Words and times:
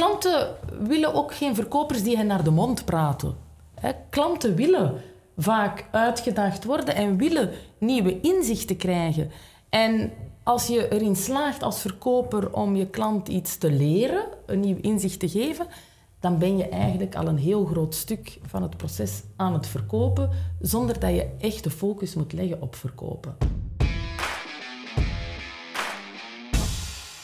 klanten 0.00 0.56
willen 0.80 1.14
ook 1.14 1.34
geen 1.34 1.54
verkopers 1.54 2.02
die 2.02 2.16
hen 2.16 2.26
naar 2.26 2.44
de 2.44 2.50
mond 2.50 2.84
praten. 2.84 3.34
Hè, 3.74 3.90
klanten 4.10 4.54
willen 4.54 4.94
vaak 5.36 5.88
uitgedaagd 5.90 6.64
worden 6.64 6.94
en 6.94 7.16
willen 7.16 7.50
nieuwe 7.78 8.20
inzichten 8.20 8.76
krijgen. 8.76 9.30
En 9.68 10.12
als 10.42 10.66
je 10.66 10.88
erin 10.88 11.16
slaagt 11.16 11.62
als 11.62 11.80
verkoper 11.80 12.52
om 12.52 12.76
je 12.76 12.86
klant 12.86 13.28
iets 13.28 13.56
te 13.56 13.72
leren, 13.72 14.24
een 14.46 14.60
nieuw 14.60 14.78
inzicht 14.80 15.18
te 15.18 15.28
geven, 15.28 15.66
dan 16.20 16.38
ben 16.38 16.56
je 16.56 16.68
eigenlijk 16.68 17.14
al 17.14 17.26
een 17.26 17.38
heel 17.38 17.64
groot 17.64 17.94
stuk 17.94 18.38
van 18.42 18.62
het 18.62 18.76
proces 18.76 19.22
aan 19.36 19.52
het 19.52 19.66
verkopen, 19.66 20.30
zonder 20.60 21.00
dat 21.00 21.10
je 21.10 21.28
echt 21.38 21.64
de 21.64 21.70
focus 21.70 22.14
moet 22.14 22.32
leggen 22.32 22.62
op 22.62 22.74
verkopen. 22.74 23.36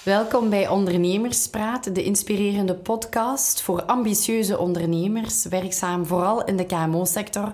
Welkom 0.06 0.50
bij 0.50 0.68
Ondernemerspraat, 0.68 1.94
de 1.94 2.02
inspirerende 2.04 2.74
podcast 2.74 3.62
voor 3.62 3.82
ambitieuze 3.82 4.58
ondernemers, 4.58 5.44
werkzaam 5.44 6.06
vooral 6.06 6.44
in 6.44 6.56
de 6.56 6.66
KMO-sector. 6.66 7.52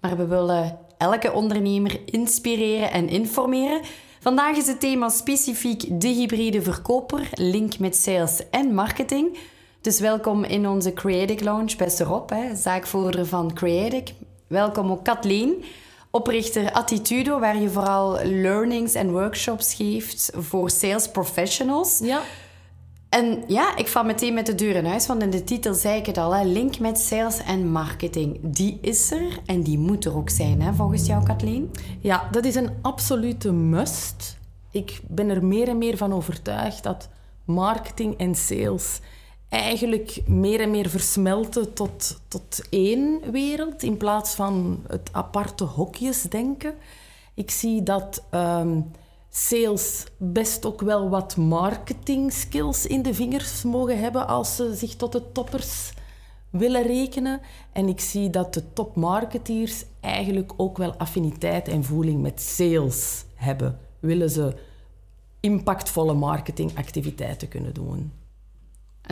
Maar 0.00 0.16
we 0.16 0.26
willen 0.26 0.78
elke 0.98 1.32
ondernemer 1.32 2.00
inspireren 2.04 2.90
en 2.90 3.08
informeren. 3.08 3.80
Vandaag 4.20 4.56
is 4.56 4.66
het 4.66 4.80
thema 4.80 5.08
specifiek 5.08 6.00
de 6.00 6.08
hybride 6.08 6.62
verkoper, 6.62 7.28
link 7.34 7.78
met 7.78 7.96
sales 7.96 8.48
en 8.50 8.74
marketing. 8.74 9.38
Dus 9.80 10.00
welkom 10.00 10.44
in 10.44 10.68
onze 10.68 10.92
Creatic 10.92 11.40
Lounge, 11.40 11.76
beste 11.76 12.04
Rob, 12.04 12.30
hè, 12.30 12.56
zaakvoerder 12.56 13.26
van 13.26 13.52
Creatic. 13.54 14.14
Welkom 14.46 14.90
ook 14.90 15.04
Kathleen, 15.04 15.64
oprichter 16.12 16.72
Attitudo, 16.72 17.38
waar 17.38 17.60
je 17.60 17.70
vooral 17.70 18.24
learnings 18.24 18.94
en 18.94 19.10
workshops 19.10 19.74
geeft 19.74 20.30
voor 20.36 20.70
sales 20.70 21.10
professionals. 21.10 21.98
Ja. 22.02 22.20
En 23.08 23.44
ja, 23.46 23.76
ik 23.76 23.88
val 23.88 24.04
meteen 24.04 24.34
met 24.34 24.46
de 24.46 24.54
deur 24.54 24.74
in 24.74 24.84
huis, 24.84 25.06
want 25.06 25.22
in 25.22 25.30
de 25.30 25.44
titel 25.44 25.74
zei 25.74 25.98
ik 25.98 26.06
het 26.06 26.18
al, 26.18 26.34
hè, 26.34 26.44
link 26.44 26.78
met 26.78 26.98
sales 26.98 27.42
en 27.42 27.70
marketing. 27.70 28.38
Die 28.42 28.78
is 28.80 29.10
er 29.10 29.38
en 29.46 29.62
die 29.62 29.78
moet 29.78 30.04
er 30.04 30.16
ook 30.16 30.30
zijn, 30.30 30.62
hè, 30.62 30.72
volgens 30.72 31.06
jou, 31.06 31.24
Kathleen? 31.24 31.70
Ja, 32.00 32.28
dat 32.30 32.44
is 32.44 32.54
een 32.54 32.70
absolute 32.82 33.52
must. 33.52 34.38
Ik 34.70 35.00
ben 35.08 35.28
er 35.28 35.44
meer 35.44 35.68
en 35.68 35.78
meer 35.78 35.96
van 35.96 36.12
overtuigd 36.12 36.82
dat 36.82 37.08
marketing 37.44 38.18
en 38.18 38.34
sales 38.34 39.00
eigenlijk 39.52 40.22
meer 40.26 40.60
en 40.60 40.70
meer 40.70 40.88
versmelten 40.88 41.72
tot, 41.72 42.20
tot 42.28 42.62
één 42.70 43.30
wereld 43.30 43.82
in 43.82 43.96
plaats 43.96 44.34
van 44.34 44.84
het 44.88 45.08
aparte 45.12 45.64
hokjes 45.64 46.22
denken. 46.22 46.74
Ik 47.34 47.50
zie 47.50 47.82
dat 47.82 48.24
ehm, 48.30 48.80
sales 49.30 50.04
best 50.16 50.66
ook 50.66 50.80
wel 50.80 51.08
wat 51.08 51.36
marketing 51.36 52.32
skills 52.32 52.86
in 52.86 53.02
de 53.02 53.14
vingers 53.14 53.62
mogen 53.62 53.98
hebben 53.98 54.26
als 54.26 54.56
ze 54.56 54.74
zich 54.74 54.96
tot 54.96 55.12
de 55.12 55.32
toppers 55.32 55.92
willen 56.50 56.82
rekenen. 56.82 57.40
En 57.72 57.88
ik 57.88 58.00
zie 58.00 58.30
dat 58.30 58.54
de 58.54 58.72
topmarketeers 58.72 59.84
eigenlijk 60.00 60.52
ook 60.56 60.78
wel 60.78 60.94
affiniteit 60.96 61.68
en 61.68 61.84
voeling 61.84 62.22
met 62.22 62.40
sales 62.40 63.24
hebben. 63.34 63.78
Willen 64.00 64.30
ze 64.30 64.54
impactvolle 65.40 66.14
marketingactiviteiten 66.14 67.48
kunnen 67.48 67.74
doen. 67.74 68.21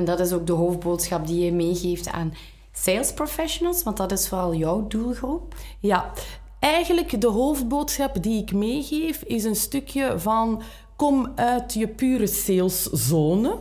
En 0.01 0.07
dat 0.07 0.21
is 0.21 0.33
ook 0.33 0.47
de 0.47 0.53
hoofdboodschap 0.53 1.27
die 1.27 1.45
je 1.45 1.53
meegeeft 1.53 2.09
aan 2.09 2.35
sales 2.73 3.13
professionals, 3.13 3.83
want 3.83 3.97
dat 3.97 4.13
is 4.13 4.29
vooral 4.29 4.55
jouw 4.55 4.87
doelgroep. 4.87 5.55
Ja, 5.79 6.13
eigenlijk 6.59 7.21
de 7.21 7.27
hoofdboodschap 7.27 8.23
die 8.23 8.43
ik 8.43 8.53
meegeef 8.53 9.23
is 9.23 9.45
een 9.45 9.57
stukje 9.57 10.19
van 10.19 10.63
kom 10.97 11.33
uit 11.35 11.75
je 11.75 11.89
pure 11.89 12.27
saleszone. 12.27 13.59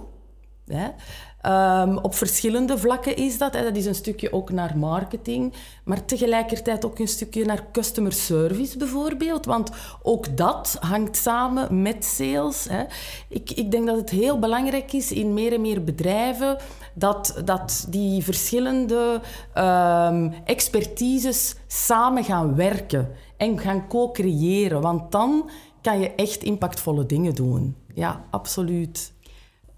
Um, 1.46 1.98
op 1.98 2.16
verschillende 2.16 2.78
vlakken 2.78 3.16
is 3.16 3.38
dat. 3.38 3.54
Hè. 3.54 3.64
Dat 3.64 3.76
is 3.76 3.86
een 3.86 3.96
stukje 3.96 4.34
ook 4.34 4.52
naar 4.52 4.78
marketing, 4.78 5.54
maar 5.84 6.06
tegelijkertijd 6.06 6.86
ook 6.86 7.00
een 7.00 7.08
stukje 7.08 7.46
naar 7.46 7.66
customer 7.72 8.12
service 8.12 8.78
bijvoorbeeld. 8.78 9.46
Want 9.46 9.72
ook 10.04 10.38
dat 10.38 10.78
hangt 10.80 11.18
samen 11.18 11.82
met 11.82 12.06
sales. 12.06 12.66
Hè. 12.70 12.84
Ik, 13.28 13.52
ik 13.52 13.72
denk 13.72 13.88
dat 13.88 13.98
het 13.98 14.10
heel 14.10 14.40
belangrijk 14.40 14.94
is 14.94 15.12
in 15.12 15.34
meer 15.34 15.54
en 15.54 15.62
meer 15.62 15.84
bedrijven 15.84 16.58
dat, 16.94 17.42
dat 17.46 17.86
die 17.90 18.24
verschillende 18.24 19.22
um, 19.56 20.34
expertises 20.46 21.56
samen 21.68 22.24
gaan 22.24 22.56
werken 22.56 23.12
en 23.38 23.60
gaan 23.60 23.88
co-creëren. 23.88 24.82
Want 24.82 25.12
dan 25.12 25.50
kan 25.82 26.00
je 26.00 26.16
echt 26.16 26.44
impactvolle 26.44 27.06
dingen 27.06 27.36
doen. 27.36 27.76
Ja, 27.94 28.24
absoluut. 28.30 29.14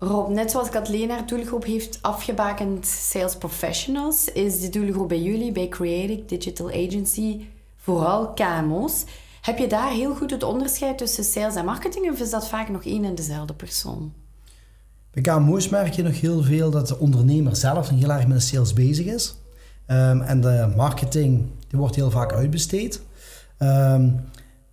Rob, 0.03 0.29
net 0.29 0.51
zoals 0.51 0.69
Kathleen 0.69 1.09
haar 1.09 1.28
doelgroep 1.28 1.66
heeft 1.66 2.00
afgebakend 2.01 2.85
sales 2.85 3.35
professionals, 3.35 4.25
is 4.25 4.59
de 4.59 4.69
doelgroep 4.69 5.07
bij 5.07 5.22
jullie, 5.22 5.51
bij 5.51 5.67
Creative 5.67 6.25
Digital 6.25 6.67
Agency, 6.67 7.45
vooral 7.78 8.34
KMO's. 8.34 9.03
Heb 9.41 9.57
je 9.57 9.67
daar 9.67 9.91
heel 9.91 10.16
goed 10.16 10.31
het 10.31 10.44
onderscheid 10.44 10.97
tussen 10.97 11.23
sales 11.23 11.56
en 11.56 11.66
marketing 11.66 12.11
of 12.11 12.19
is 12.19 12.29
dat 12.29 12.47
vaak 12.47 12.69
nog 12.69 12.85
één 12.85 13.03
en 13.03 13.16
dezelfde 13.16 13.53
persoon? 13.53 14.13
Bij 15.11 15.22
KMO's 15.22 15.69
merk 15.69 15.94
je 15.94 16.03
nog 16.03 16.19
heel 16.19 16.44
veel 16.44 16.69
dat 16.69 16.88
de 16.88 17.00
ondernemer 17.00 17.56
zelf 17.56 17.90
heel 17.90 18.11
erg 18.11 18.28
met 18.28 18.38
de 18.38 18.44
sales 18.44 18.73
bezig 18.73 19.06
is. 19.06 19.35
Um, 19.88 20.22
en 20.22 20.41
de 20.41 20.73
marketing 20.75 21.45
die 21.67 21.79
wordt 21.79 21.95
heel 21.95 22.11
vaak 22.11 22.34
uitbesteed. 22.34 23.01
Um, 23.59 24.19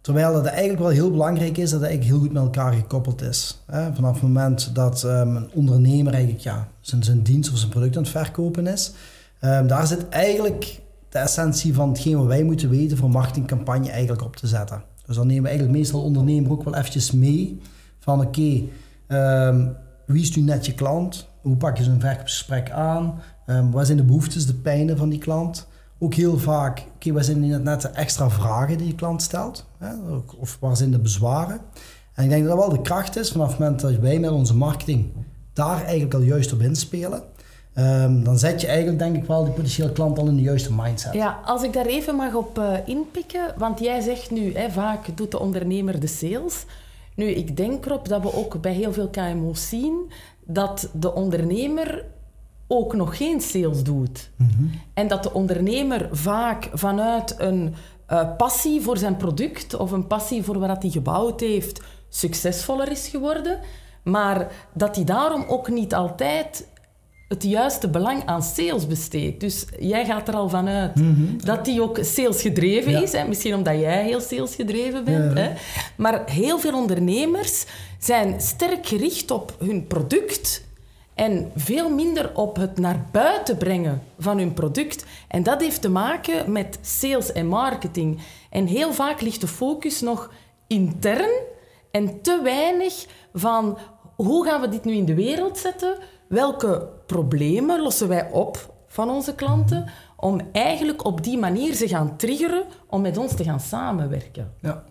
Terwijl 0.00 0.34
het 0.34 0.46
eigenlijk 0.46 0.78
wel 0.78 0.88
heel 0.88 1.10
belangrijk 1.10 1.56
is 1.56 1.70
dat 1.70 1.80
het 1.80 1.88
eigenlijk 1.88 2.10
heel 2.10 2.18
goed 2.18 2.32
met 2.32 2.42
elkaar 2.42 2.72
gekoppeld 2.72 3.22
is. 3.22 3.64
Vanaf 3.94 4.12
het 4.12 4.22
moment 4.22 4.74
dat 4.74 5.02
um, 5.02 5.36
een 5.36 5.50
ondernemer 5.52 6.12
eigenlijk 6.12 6.44
ja, 6.44 6.68
zijn, 6.80 7.02
zijn 7.02 7.22
dienst 7.22 7.52
of 7.52 7.58
zijn 7.58 7.70
product 7.70 7.96
aan 7.96 8.02
het 8.02 8.10
verkopen 8.10 8.66
is, 8.66 8.92
um, 9.40 9.66
daar 9.66 9.86
zit 9.86 10.08
eigenlijk 10.08 10.80
de 11.08 11.18
essentie 11.18 11.74
van 11.74 11.88
hetgeen 11.88 12.16
wat 12.16 12.26
wij 12.26 12.42
moeten 12.42 12.70
weten 12.70 12.96
voor 12.96 13.10
marketingcampagne 13.10 13.90
eigenlijk 13.90 14.22
op 14.22 14.36
te 14.36 14.46
zetten. 14.46 14.82
Dus 15.06 15.16
dan 15.16 15.26
nemen 15.26 15.42
we 15.42 15.48
eigenlijk 15.48 15.78
meestal 15.78 16.02
ondernemer 16.02 16.50
ook 16.50 16.64
wel 16.64 16.74
eventjes 16.74 17.12
mee 17.12 17.60
van 17.98 18.20
oké, 18.20 18.62
um, 19.08 19.76
wie 20.06 20.22
is 20.22 20.36
nu 20.36 20.42
net 20.42 20.66
je 20.66 20.74
klant? 20.74 21.28
Hoe 21.40 21.56
pak 21.56 21.76
je 21.76 21.84
zo'n 21.84 22.00
verkoopsgesprek 22.00 22.70
aan? 22.70 23.20
wat 23.70 23.86
zijn 23.86 23.98
de 23.98 24.04
behoeftes, 24.04 24.46
de 24.46 24.54
pijnen 24.54 24.96
van 24.96 25.08
die 25.08 25.18
klant? 25.18 25.66
Ook 25.98 26.14
heel 26.14 26.38
vaak, 26.38 26.78
oké, 26.78 26.88
okay, 26.94 27.12
wat 27.12 27.24
zijn 27.24 27.62
net 27.62 27.82
de 27.82 27.88
extra 27.88 28.30
vragen 28.30 28.78
die 28.78 28.86
je 28.86 28.94
klant 28.94 29.22
stelt? 29.22 29.66
Hè? 29.78 29.90
Of 30.38 30.56
waar 30.60 30.76
zijn 30.76 30.90
de 30.90 30.98
bezwaren? 30.98 31.60
En 32.14 32.24
ik 32.24 32.30
denk 32.30 32.46
dat 32.46 32.56
dat 32.56 32.66
wel 32.66 32.76
de 32.76 32.82
kracht 32.82 33.16
is 33.16 33.30
vanaf 33.30 33.48
het 33.48 33.58
moment 33.58 33.80
dat 33.80 33.96
wij 33.96 34.18
met 34.18 34.30
onze 34.30 34.54
marketing 34.54 35.12
daar 35.52 35.82
eigenlijk 35.82 36.14
al 36.14 36.20
juist 36.20 36.52
op 36.52 36.60
inspelen. 36.60 37.22
Um, 37.74 38.24
dan 38.24 38.38
zet 38.38 38.60
je 38.60 38.66
eigenlijk 38.66 38.98
denk 38.98 39.16
ik 39.16 39.24
wel 39.24 39.44
die 39.44 39.52
potentiële 39.52 39.92
klant 39.92 40.18
al 40.18 40.26
in 40.26 40.36
de 40.36 40.42
juiste 40.42 40.72
mindset. 40.74 41.12
Ja, 41.12 41.40
als 41.44 41.62
ik 41.62 41.72
daar 41.72 41.86
even 41.86 42.14
mag 42.14 42.34
op 42.34 42.58
uh, 42.58 42.72
inpikken, 42.84 43.54
want 43.56 43.80
jij 43.80 44.00
zegt 44.00 44.30
nu, 44.30 44.54
hè, 44.54 44.70
vaak 44.70 45.16
doet 45.16 45.30
de 45.30 45.38
ondernemer 45.38 46.00
de 46.00 46.06
sales. 46.06 46.64
Nu, 47.14 47.24
ik 47.24 47.56
denk 47.56 47.86
erop 47.86 48.08
dat 48.08 48.22
we 48.22 48.34
ook 48.34 48.60
bij 48.60 48.72
heel 48.72 48.92
veel 48.92 49.08
KMO's 49.08 49.68
zien 49.68 50.10
dat 50.44 50.88
de 50.92 51.14
ondernemer 51.14 52.04
ook 52.68 52.94
nog 52.94 53.16
geen 53.16 53.40
sales 53.40 53.82
doet. 53.82 54.30
Mhm. 54.36 54.64
En 54.94 55.08
dat 55.08 55.22
de 55.22 55.32
ondernemer 55.32 56.08
vaak 56.12 56.68
vanuit 56.72 57.34
een 57.38 57.74
uh, 58.10 58.36
passie 58.36 58.80
voor 58.80 58.98
zijn 58.98 59.16
product 59.16 59.76
of 59.76 59.90
een 59.90 60.06
passie 60.06 60.42
voor 60.42 60.58
wat 60.58 60.82
hij 60.82 60.90
gebouwd 60.90 61.40
heeft, 61.40 61.82
succesvoller 62.08 62.90
is 62.90 63.08
geworden. 63.08 63.58
Maar 64.02 64.52
dat 64.74 64.96
hij 64.96 65.04
daarom 65.04 65.44
ook 65.48 65.68
niet 65.68 65.94
altijd 65.94 66.66
het 67.28 67.42
juiste 67.42 67.88
belang 67.88 68.26
aan 68.26 68.42
sales 68.42 68.86
besteedt. 68.86 69.40
Dus 69.40 69.66
jij 69.78 70.04
gaat 70.04 70.28
er 70.28 70.34
al 70.34 70.48
vanuit 70.48 70.94
mm 70.94 71.26
dat 71.44 71.66
hij 71.66 71.80
ook 71.80 71.98
salesgedreven 72.00 73.02
is. 73.02 73.12
Hè? 73.12 73.28
Misschien 73.28 73.54
omdat 73.54 73.78
jij 73.78 74.04
heel 74.04 74.20
salesgedreven 74.20 75.04
bent. 75.04 75.38
Hè? 75.38 75.50
Maar 75.96 76.30
heel 76.30 76.58
veel 76.58 76.74
ondernemers 76.74 77.64
zijn 77.98 78.40
sterk 78.40 78.86
gericht 78.86 79.30
op 79.30 79.56
hun 79.58 79.86
product 79.86 80.62
en 81.18 81.50
veel 81.54 81.90
minder 81.90 82.30
op 82.34 82.56
het 82.56 82.78
naar 82.78 83.06
buiten 83.12 83.56
brengen 83.56 84.02
van 84.18 84.38
hun 84.38 84.52
product. 84.52 85.04
En 85.28 85.42
dat 85.42 85.60
heeft 85.60 85.80
te 85.80 85.88
maken 85.90 86.52
met 86.52 86.78
sales 86.80 87.32
en 87.32 87.46
marketing. 87.46 88.20
En 88.50 88.66
heel 88.66 88.92
vaak 88.92 89.20
ligt 89.20 89.40
de 89.40 89.46
focus 89.46 90.00
nog 90.00 90.32
intern 90.66 91.30
en 91.90 92.22
te 92.22 92.40
weinig 92.42 93.06
van 93.32 93.78
hoe 94.16 94.46
gaan 94.46 94.60
we 94.60 94.68
dit 94.68 94.84
nu 94.84 94.92
in 94.92 95.04
de 95.04 95.14
wereld 95.14 95.58
zetten? 95.58 95.98
Welke 96.28 96.88
problemen 97.06 97.80
lossen 97.80 98.08
wij 98.08 98.30
op 98.30 98.74
van 98.86 99.10
onze 99.10 99.34
klanten? 99.34 99.90
Om 100.16 100.40
eigenlijk 100.52 101.04
op 101.04 101.24
die 101.24 101.38
manier 101.38 101.74
ze 101.74 101.88
gaan 101.88 102.16
triggeren 102.16 102.64
om 102.86 103.00
met 103.00 103.16
ons 103.16 103.34
te 103.34 103.44
gaan 103.44 103.60
samenwerken. 103.60 104.52
Ja, 104.60 104.84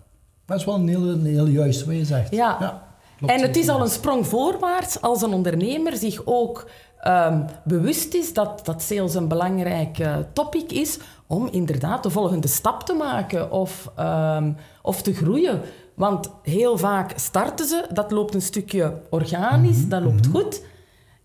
dat 0.46 0.58
is 0.58 0.64
wel 0.64 0.74
een 0.74 0.88
heel, 0.88 1.22
heel 1.22 1.46
juist 1.46 1.84
wat 1.84 1.94
je 1.94 2.04
zegt. 2.04 2.30
ja. 2.30 2.56
ja 2.60 2.87
en 3.26 3.42
het 3.42 3.56
is 3.56 3.68
al 3.68 3.80
een 3.80 3.88
sprong 3.88 4.26
voorwaarts 4.26 5.00
als 5.00 5.22
een 5.22 5.32
ondernemer 5.32 5.96
zich 5.96 6.22
ook 6.24 6.66
um, 7.06 7.44
bewust 7.64 8.14
is 8.14 8.32
dat, 8.32 8.60
dat 8.64 8.82
sales 8.82 9.14
een 9.14 9.28
belangrijk 9.28 9.98
uh, 9.98 10.16
topic 10.32 10.72
is 10.72 10.98
om 11.26 11.48
inderdaad 11.50 12.02
de 12.02 12.10
volgende 12.10 12.48
stap 12.48 12.82
te 12.82 12.92
maken 12.92 13.50
of, 13.50 13.90
um, 13.98 14.56
of 14.82 15.02
te 15.02 15.14
groeien. 15.14 15.60
Want 15.94 16.30
heel 16.42 16.78
vaak 16.78 17.12
starten 17.16 17.66
ze, 17.66 17.86
dat 17.92 18.10
loopt 18.10 18.34
een 18.34 18.42
stukje 18.42 19.02
organisch, 19.10 19.76
mm 19.76 19.80
-hmm. 19.80 19.88
dat 19.88 20.02
loopt 20.02 20.28
mhm. 20.28 20.36
goed. 20.36 20.62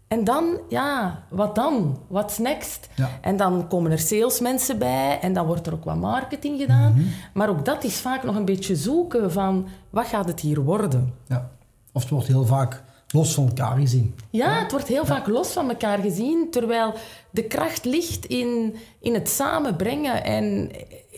En 0.08 0.24
dan, 0.24 0.58
ja, 0.70 1.24
wat 1.30 1.56
dan? 1.56 2.00
What's 2.08 2.38
next? 2.38 2.90
Ja. 2.96 3.10
En 3.22 3.38
dan 3.38 3.68
komen 3.68 3.92
er 3.92 4.00
salesmensen 4.00 4.80
bij 4.80 5.20
en 5.20 5.34
dan 5.34 5.46
wordt 5.46 5.68
er 5.68 5.74
ook 5.74 5.84
wat 5.84 5.96
marketing 5.96 6.60
gedaan. 6.60 6.92
Mhm. 6.92 7.04
Maar 7.34 7.50
ook 7.50 7.66
dat 7.66 7.84
is 7.84 8.00
vaak 8.00 8.24
nog 8.24 8.36
een 8.36 8.46
beetje 8.46 8.76
zoeken 8.76 9.32
van, 9.32 9.68
wat 9.90 10.06
gaat 10.06 10.28
het 10.28 10.40
hier 10.40 10.60
worden? 10.62 11.14
Ja. 11.28 11.52
Of 11.94 12.02
het 12.02 12.12
wordt 12.12 12.28
heel 12.28 12.46
vaak 12.46 12.84
los 13.08 13.34
van 13.34 13.48
elkaar 13.48 13.78
gezien. 13.78 14.16
Ja, 14.30 14.60
het 14.60 14.72
wordt 14.72 14.88
heel 14.88 15.06
vaak 15.06 15.28
los 15.28 15.52
van 15.52 15.70
elkaar 15.70 16.00
gezien, 16.00 16.52
terwijl 16.52 16.94
de 17.30 17.44
kracht 17.44 17.86
ligt 17.86 18.26
in, 18.26 18.76
in 19.00 19.14
het 19.14 19.30
samenbrengen 19.30 20.24
en 20.24 20.72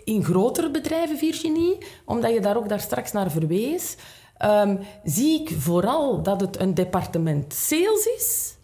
in 0.03 0.23
grotere 0.23 0.71
bedrijven, 0.71 1.17
Virginie, 1.17 1.77
omdat 2.05 2.33
je 2.33 2.39
daar 2.41 2.57
ook 2.57 2.69
daar 2.69 2.79
straks 2.79 3.11
naar 3.11 3.31
verwees, 3.31 3.95
ehm, 4.37 4.77
zie 5.03 5.41
ik 5.41 5.55
vooral 5.59 6.23
dat 6.23 6.41
het 6.41 6.59
een 6.59 6.73
departement 6.73 7.53
sales 7.53 8.09
is 8.17 8.57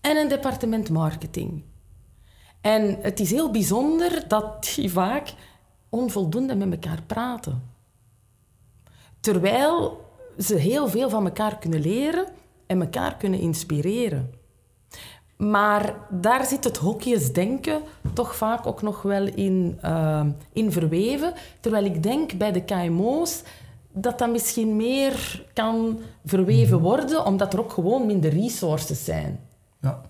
en 0.00 0.16
een 0.16 0.28
departement 0.28 0.90
marketing. 0.90 1.62
En 2.60 2.98
het 3.00 3.20
is 3.20 3.30
heel 3.30 3.50
bijzonder 3.50 4.24
dat 4.28 4.72
die 4.74 4.90
vaak 4.90 5.34
onvoldoende 5.88 6.54
met 6.54 6.72
elkaar 6.72 7.02
praten. 7.02 7.70
Terwijl 9.20 10.00
ze 10.38 10.54
heel 10.54 10.88
veel 10.88 11.10
van 11.10 11.24
elkaar 11.24 11.58
kunnen 11.58 11.80
leren 11.80 12.26
en 12.66 12.80
elkaar 12.80 13.16
kunnen 13.16 13.40
inspireren. 13.40 14.30
Maar 15.36 15.94
daar 16.10 16.46
zit 16.46 16.64
het 16.64 16.76
hokjesdenken 16.76 17.82
toch 18.12 18.36
vaak 18.36 18.66
ook 18.66 18.82
nog 18.82 19.02
wel 19.02 19.26
in, 19.26 19.78
uh, 19.84 20.26
in 20.52 20.72
verweven. 20.72 21.32
Terwijl 21.60 21.84
ik 21.84 22.02
denk 22.02 22.38
bij 22.38 22.52
de 22.52 22.64
KMO's 22.64 23.42
dat 23.92 24.18
dat 24.18 24.30
misschien 24.30 24.76
meer 24.76 25.44
kan 25.52 25.98
verweven 26.24 26.80
worden, 26.80 27.24
omdat 27.24 27.52
er 27.52 27.60
ook 27.60 27.72
gewoon 27.72 28.06
minder 28.06 28.30
resources 28.30 29.04
zijn. 29.04 29.40
Ja. 29.80 30.00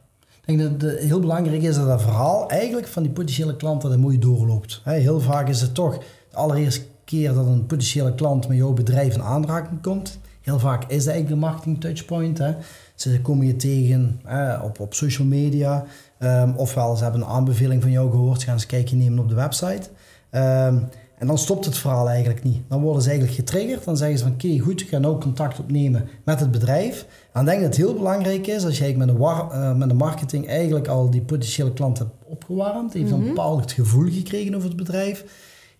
Ik 0.45 0.59
denk 0.59 0.81
dat 0.81 0.91
het 0.91 1.01
heel 1.01 1.21
belangrijk 1.21 1.63
is 1.63 1.77
dat 1.77 1.87
dat 1.87 2.03
verhaal 2.03 2.49
eigenlijk 2.49 2.87
van 2.87 3.03
die 3.03 3.13
potentiële 3.13 3.57
klant 3.57 3.83
dat 3.83 3.91
het 3.91 4.01
mooi 4.01 4.19
doorloopt. 4.19 4.81
Heel 4.85 5.21
vaak 5.21 5.49
is 5.49 5.61
het 5.61 5.75
toch 5.75 5.99
de 5.99 6.37
allereerste 6.37 6.85
keer 7.17 7.35
dat 7.35 7.47
een 7.47 7.67
potentiële 7.67 8.15
klant 8.15 8.49
met 8.49 8.57
jouw 8.57 8.73
bedrijf 8.73 9.15
in 9.15 9.23
aanraking 9.23 9.83
komt. 9.83 10.19
Heel 10.41 10.59
vaak 10.59 10.83
is 10.83 11.05
dat 11.05 11.15
eigenlijk 11.15 11.29
de 11.29 11.47
marketing 11.47 11.81
touchpoint. 11.81 12.39
Hè. 12.39 12.55
Ze 12.95 13.21
komen 13.21 13.47
je 13.47 13.57
tegen 13.57 14.21
op, 14.63 14.81
op 14.81 14.95
social 14.95 15.27
media. 15.27 15.85
Um, 16.19 16.55
ofwel, 16.57 16.97
ze 16.97 17.03
hebben 17.03 17.21
een 17.21 17.27
aanbeveling 17.27 17.83
van 17.83 17.91
jou 17.91 18.11
gehoord. 18.11 18.41
Ze 18.41 18.45
gaan 18.45 18.55
eens 18.55 18.63
een 18.63 18.69
kijkje 18.69 18.97
nemen 18.97 19.19
op 19.19 19.29
de 19.29 19.35
website. 19.35 19.89
Um, 20.31 20.89
en 21.19 21.27
dan 21.27 21.39
stopt 21.39 21.65
het 21.65 21.79
verhaal 21.79 22.09
eigenlijk 22.09 22.43
niet. 22.43 22.61
Dan 22.69 22.81
worden 22.81 23.03
ze 23.03 23.09
eigenlijk 23.09 23.39
getriggerd. 23.39 23.85
Dan 23.85 23.97
zeggen 23.97 24.19
ze 24.19 24.25
van 24.25 24.33
oké, 24.33 24.59
goed, 24.59 24.81
ik 24.81 24.89
ga 24.89 24.99
nou 24.99 25.21
contact 25.21 25.59
opnemen 25.59 26.09
met 26.25 26.41
het 26.41 26.51
bedrijf. 26.51 27.01
En 27.01 27.07
dan 27.33 27.45
denk 27.45 27.57
ik 27.57 27.65
dat 27.65 27.77
het 27.77 27.87
heel 27.87 27.95
belangrijk 27.95 28.47
is 28.47 28.65
als 28.65 28.79
je 28.79 28.97
met 28.97 29.09
de, 29.09 29.15
uh, 29.15 29.75
met 29.75 29.89
de 29.89 29.95
marketing 29.95 30.49
eigenlijk 30.49 30.89
al 30.89 31.11
die 31.11 31.21
potentiële 31.21 31.73
klant 31.73 31.99
hebt 31.99 32.11
opgewarmd. 32.25 32.93
Heeft 32.93 33.07
mm 33.07 33.13
-hmm. 33.13 33.23
een 33.23 33.29
bepaald 33.29 33.73
gevoel 33.73 34.11
gekregen 34.11 34.55
over 34.55 34.69
het 34.69 34.77
bedrijf. 34.77 35.25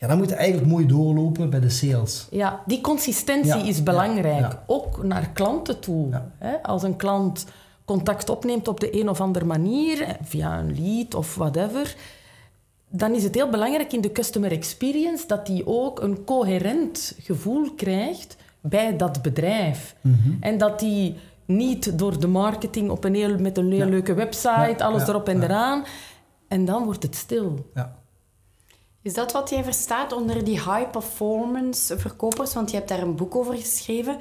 Ja, 0.03 0.09
dan 0.09 0.17
moet 0.19 0.29
je 0.29 0.35
eigenlijk 0.35 0.69
mooi 0.71 0.87
doorlopen 0.87 1.51
bij 1.51 1.61
de 1.61 1.69
sales. 1.71 2.27
Ja, 2.31 2.63
die 2.67 2.81
consistentie 2.81 3.55
Ja, 3.59 3.65
is 3.65 3.83
belangrijk. 3.83 4.41
ja. 4.41 4.63
Ook 4.67 5.03
naar 5.03 5.31
klanten 5.31 5.81
toe. 5.81 6.21
Hè? 6.39 6.63
Als 6.63 6.83
een 6.83 6.97
klant 6.97 7.47
contact 7.85 8.29
opneemt 8.31 8.69
op 8.69 8.81
de 8.81 9.01
een 9.01 9.09
of 9.09 9.21
andere 9.21 9.45
manier, 9.45 10.17
via 10.23 10.59
een 10.59 10.75
lead 10.83 11.15
of 11.15 11.35
whatever, 11.35 11.97
dan 12.89 13.15
is 13.15 13.23
het 13.23 13.35
heel 13.35 13.49
belangrijk 13.49 13.93
in 13.93 14.01
de 14.01 14.13
customer 14.13 14.53
experience 14.53 15.27
dat 15.27 15.47
die 15.47 15.67
ook 15.67 16.01
een 16.01 16.25
coherent 16.25 17.15
gevoel 17.21 17.71
krijgt 17.77 18.37
bij 18.61 18.97
dat 18.97 19.23
bedrijf. 19.23 19.95
Mhm. 20.01 20.31
En 20.41 20.59
dat 20.59 20.79
die 20.81 21.17
niet 21.45 21.99
door 21.99 22.21
de 22.21 22.27
marketing 22.27 22.91
op 22.91 23.05
een 23.05 23.15
heel, 23.15 23.39
met 23.39 23.59
een 23.59 23.71
heel 23.71 23.85
Ja. 23.85 23.91
leuke 23.91 24.15
website, 24.15 24.75
Ja, 24.79 24.85
alles 24.85 25.03
ja, 25.03 25.09
erop 25.09 25.29
en 25.29 25.43
eraan. 25.43 25.85
En 26.49 26.65
dan 26.65 26.85
wordt 26.85 27.03
het 27.03 27.15
stil. 27.17 27.71
Ja. 27.75 28.01
Is 29.03 29.15
dat 29.15 29.33
wat 29.33 29.51
jij 29.51 29.65
verstaat 29.65 30.13
onder 30.13 30.45
die 30.45 30.55
high 30.55 30.91
performance 30.91 31.99
verkopers? 31.99 32.55
Want 32.55 32.71
je 32.71 32.77
hebt 32.77 32.89
daar 32.89 33.03
een 33.03 33.17
boek 33.17 33.37
over 33.37 33.55
geschreven. 33.55 34.19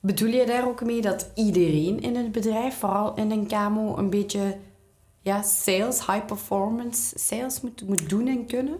Bedoel 0.00 0.28
je 0.28 0.46
daar 0.46 0.66
ook 0.68 0.84
mee 0.84 1.00
dat 1.00 1.30
iedereen 1.34 2.00
in 2.00 2.16
het 2.16 2.32
bedrijf, 2.32 2.78
vooral 2.78 3.14
in 3.14 3.30
een 3.30 3.46
KMO, 3.46 3.96
een 3.96 4.10
beetje 4.10 4.56
ja, 5.20 5.42
sales, 5.42 6.06
high 6.06 6.24
performance 6.24 7.18
sales 7.18 7.60
moet, 7.60 7.86
moet 7.86 8.08
doen 8.08 8.26
en 8.26 8.46
kunnen? 8.46 8.78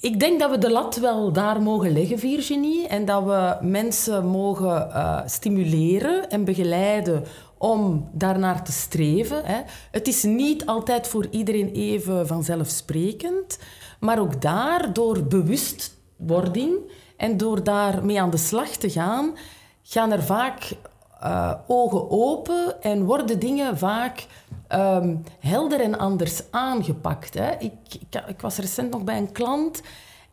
Ik 0.00 0.20
denk 0.20 0.40
dat 0.40 0.50
we 0.50 0.58
de 0.58 0.70
lat 0.70 0.96
wel 0.96 1.32
daar 1.32 1.62
mogen 1.62 1.92
leggen, 1.92 2.18
Virginie. 2.18 2.86
En 2.86 3.04
dat 3.04 3.24
we 3.24 3.56
mensen 3.60 4.26
mogen 4.26 4.92
eh, 4.92 5.20
stimuleren 5.26 6.30
en 6.30 6.44
begeleiden 6.44 7.24
om 7.58 8.08
daarnaar 8.12 8.64
te 8.64 8.72
streven. 8.72 9.44
Hè. 9.44 9.60
Het 9.90 10.08
is 10.08 10.22
niet 10.22 10.66
altijd 10.66 11.08
voor 11.08 11.26
iedereen 11.30 11.72
even 11.72 12.26
vanzelfsprekend. 12.26 13.58
Maar 14.00 14.18
ook 14.18 14.42
daar, 14.42 14.92
door 14.92 15.24
bewustwording 15.24 16.74
en 17.16 17.36
door 17.36 17.64
daarmee 17.64 18.20
aan 18.20 18.30
de 18.30 18.36
slag 18.36 18.68
te 18.68 18.90
gaan, 18.90 19.36
gaan 19.82 20.12
er 20.12 20.22
vaak 20.22 20.72
eh, 21.20 21.52
ogen 21.66 22.10
open 22.10 22.82
en 22.82 23.04
worden 23.04 23.38
dingen 23.38 23.78
vaak 23.78 24.26
ehm, 24.68 25.16
helder 25.40 25.80
en 25.80 25.98
anders 25.98 26.42
aangepakt. 26.50 27.34
Hè. 27.34 27.50
Ik, 27.58 27.72
ik, 27.98 28.22
ik 28.28 28.40
was 28.40 28.56
recent 28.56 28.90
nog 28.90 29.04
bij 29.04 29.18
een 29.18 29.32
klant 29.32 29.82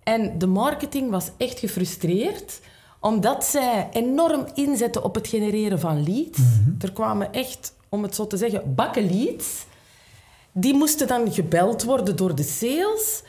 en 0.03 0.37
de 0.37 0.47
marketing 0.47 1.11
was 1.11 1.29
echt 1.37 1.59
gefrustreerd 1.59 2.59
omdat 3.03 3.45
zij 3.45 3.89
enorm 3.91 4.45
inzetten 4.53 5.03
op 5.03 5.15
het 5.15 5.27
genereren 5.27 5.79
van 5.79 6.03
leads. 6.03 6.39
Er 6.79 6.91
kwamen 6.91 7.33
echt, 7.33 7.73
om 7.89 8.03
het 8.03 8.15
zo 8.15 8.27
te 8.27 8.37
zeggen, 8.37 8.75
bakken 8.75 9.15
leads. 9.15 9.65
Die 10.51 10.73
moesten 10.73 11.07
dan 11.07 11.33
gebeld 11.33 11.83
worden 11.83 12.15
door 12.15 12.35
de 12.35 12.43
sales. 12.43 13.23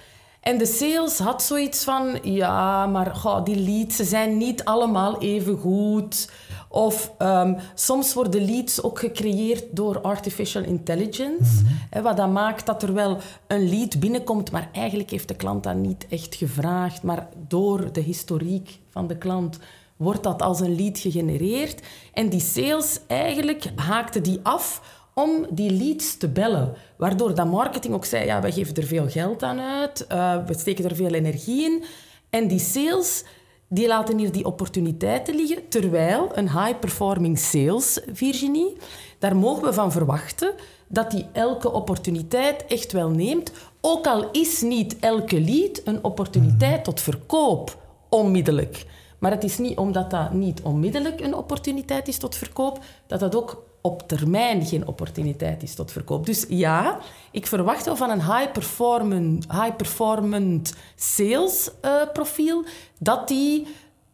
En 0.44 0.58
de 0.58 0.66
sales 0.66 1.18
had 1.18 1.42
zoiets 1.42 1.84
van... 1.84 2.18
Ja, 2.22 2.86
maar 2.86 3.14
goh, 3.14 3.44
die 3.44 3.56
leads 3.56 3.96
ze 3.96 4.04
zijn 4.04 4.36
niet 4.36 4.64
allemaal 4.64 5.20
even 5.20 5.58
goed. 5.58 6.30
Of 6.68 7.12
ehm, 7.18 7.58
soms 7.74 8.14
worden 8.14 8.44
leads 8.44 8.82
ook 8.82 8.98
gecreëerd 8.98 9.64
door 9.70 10.00
artificial 10.00 10.62
intelligence. 10.62 11.62
Hè, 11.90 12.02
wat 12.02 12.16
dat 12.16 12.30
maakt 12.30 12.66
dat 12.66 12.82
er 12.82 12.94
wel 12.94 13.18
een 13.46 13.68
lead 13.68 14.00
binnenkomt... 14.00 14.50
maar 14.50 14.68
eigenlijk 14.72 15.10
heeft 15.10 15.28
de 15.28 15.36
klant 15.36 15.62
dat 15.62 15.74
niet 15.74 16.06
echt 16.08 16.34
gevraagd. 16.34 17.02
Maar 17.02 17.28
door 17.48 17.92
de 17.92 18.00
historiek 18.00 18.78
van 18.90 19.06
de 19.06 19.18
klant 19.18 19.58
wordt 19.96 20.22
dat 20.22 20.42
als 20.42 20.60
een 20.60 20.76
lead 20.76 20.98
gegenereerd. 20.98 21.82
En 22.12 22.28
die 22.28 22.40
sales 22.40 23.00
eigenlijk 23.06 23.72
haakte 23.76 24.20
die 24.20 24.40
af 24.42 24.80
om 25.14 25.46
die 25.50 25.70
leads 25.70 26.16
te 26.16 26.28
bellen. 26.28 26.74
Waardoor 26.96 27.34
dat 27.34 27.50
marketing 27.50 27.94
ook 27.94 28.04
zei, 28.04 28.24
ja, 28.24 28.40
we 28.40 28.52
geven 28.52 28.74
er 28.74 28.86
veel 28.86 29.08
geld 29.08 29.42
aan 29.42 29.60
uit, 29.60 30.06
eh, 30.06 30.36
we 30.46 30.58
steken 30.58 30.84
er 30.84 30.96
veel 30.96 31.12
energie 31.12 31.64
in. 31.64 31.84
En 32.30 32.48
die 32.48 32.58
sales, 32.58 33.24
die 33.68 33.86
laten 33.86 34.18
hier 34.18 34.32
die 34.32 34.44
opportuniteiten 34.44 35.34
liggen, 35.34 35.68
terwijl 35.68 36.30
een 36.34 36.50
high-performing 36.50 37.38
sales, 37.38 38.00
Virginie, 38.12 38.76
daar 39.18 39.36
mogen 39.36 39.62
we 39.62 39.72
van 39.72 39.92
verwachten 39.92 40.54
dat 40.88 41.10
die 41.10 41.26
elke 41.32 41.72
opportuniteit 41.72 42.66
echt 42.66 42.92
wel 42.92 43.10
neemt, 43.10 43.52
ook 43.80 44.06
al 44.06 44.30
is 44.30 44.60
niet 44.60 44.98
elke 44.98 45.40
lead 45.40 45.80
een 45.84 46.04
opportuniteit 46.04 46.84
tot 46.84 47.00
verkoop, 47.00 47.76
onmiddellijk. 48.08 48.86
Maar 49.18 49.30
het 49.30 49.44
is 49.44 49.58
niet 49.58 49.78
omdat 49.78 50.10
dat 50.10 50.32
niet 50.32 50.62
onmiddellijk 50.62 51.20
een 51.20 51.34
opportuniteit 51.34 52.08
is 52.08 52.18
tot 52.18 52.36
verkoop, 52.36 52.78
dat 53.06 53.20
dat 53.20 53.34
ook 53.34 53.62
op 53.86 54.08
termijn 54.08 54.66
geen 54.66 54.86
opportuniteit 54.86 55.62
is 55.62 55.74
tot 55.74 55.92
verkoop. 55.92 56.26
Dus 56.26 56.44
ja, 56.48 56.98
ik 57.30 57.46
verwacht 57.46 57.84
wel 57.84 57.96
van 57.96 58.10
een 58.10 58.22
high-performant 58.22 60.66
high 60.66 60.78
sales 60.96 61.70
eh, 61.80 61.92
profiel 62.12 62.64
dat 62.98 63.28
die 63.28 63.66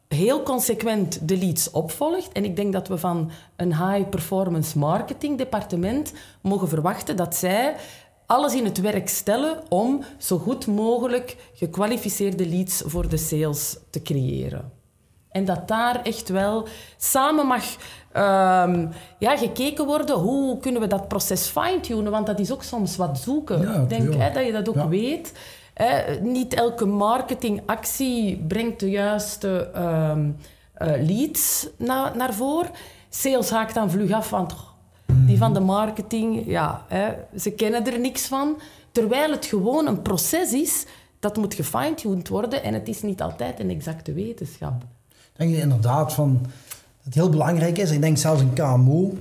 heel 0.09 0.43
consequent 0.43 1.29
de 1.29 1.37
leads 1.37 1.71
opvolgt. 1.71 2.33
En 2.33 2.45
ik 2.45 2.57
denk 2.57 2.73
dat 2.73 2.89
we 2.89 2.99
van 2.99 3.31
een 3.57 3.77
high-performance 3.77 4.79
marketing 4.79 5.39
departement 5.39 6.13
mogen 6.41 6.69
verwachten 6.69 7.17
dat 7.17 7.37
zij 7.37 7.77
alles 8.27 8.55
in 8.55 8.65
het 8.65 8.81
werk 8.81 9.09
stellen 9.09 9.63
om 9.69 10.05
zo 10.19 10.39
goed 10.39 10.67
mogelijk 10.67 11.37
gekwalificeerde 11.55 12.49
leads 12.49 12.83
voor 12.87 13.09
de 13.09 13.17
sales 13.17 13.77
te 13.91 14.03
creëren. 14.03 14.80
En 15.31 15.45
dat 15.45 15.69
daar 15.69 16.03
echt 16.03 16.29
wel 16.29 16.67
samen 16.97 17.47
mag 17.47 17.65
ehm, 18.13 18.87
ja, 19.19 19.37
gekeken 19.37 19.87
worden 19.87 20.17
hoe 20.17 20.59
kunnen 20.59 20.81
we 20.81 20.87
dat 20.87 21.09
proces 21.09 21.47
fine-tunen. 21.47 22.11
Want 22.11 22.27
dat 22.27 22.39
is 22.39 22.53
ook 22.53 22.63
soms 22.63 22.97
wat 22.97 23.19
zoeken. 23.19 23.61
Ja, 23.61 23.85
denk 23.89 24.15
hè, 24.15 24.33
dat 24.33 24.45
je 24.47 24.53
dat 24.53 24.69
ook 24.69 24.75
Ja. 24.75 24.89
weet. 24.89 25.33
Hè, 25.75 26.21
niet 26.21 26.55
elke 26.55 26.87
marketingactie 26.87 28.45
brengt 28.49 28.81
de 28.81 28.91
juiste 28.91 29.71
ehm, 29.75 30.31
eh, 30.75 30.87
leads 31.07 31.69
na- 31.77 32.15
naar 32.15 32.35
voren. 32.35 32.71
Sales 33.09 33.51
haakt 33.51 33.75
dan 33.75 33.91
vlug 33.91 34.13
af, 34.13 34.31
want 34.31 34.53
oh, 34.53 34.59
die 35.27 35.39
van 35.39 35.55
de 35.55 35.61
marketing, 35.61 36.43
ja, 36.47 36.85
hè, 36.89 37.09
ze 37.39 37.51
kennen 37.51 37.87
er 37.87 37.99
niks 38.01 38.27
van. 38.27 38.61
Terwijl 38.93 39.31
het 39.31 39.47
gewoon 39.47 39.87
een 39.87 40.03
proces 40.03 40.53
is 40.53 40.87
dat 41.21 41.37
moet 41.37 41.55
gefine-tuned 41.55 42.29
worden 42.29 42.63
en 42.63 42.75
het 42.75 42.89
is 42.89 43.03
niet 43.03 43.23
altijd 43.23 43.61
een 43.61 43.71
exacte 43.71 44.13
wetenschap. 44.13 44.83
Ik 45.41 45.51
denk 45.51 45.63
inderdaad 45.63 46.13
van, 46.13 46.39
dat 46.43 47.05
het 47.05 47.15
heel 47.15 47.29
belangrijk 47.29 47.79
is. 47.79 47.91
Ik 47.91 48.01
denk 48.01 48.19
zelfs 48.19 48.41
een 48.41 48.53
KMO 48.53 49.19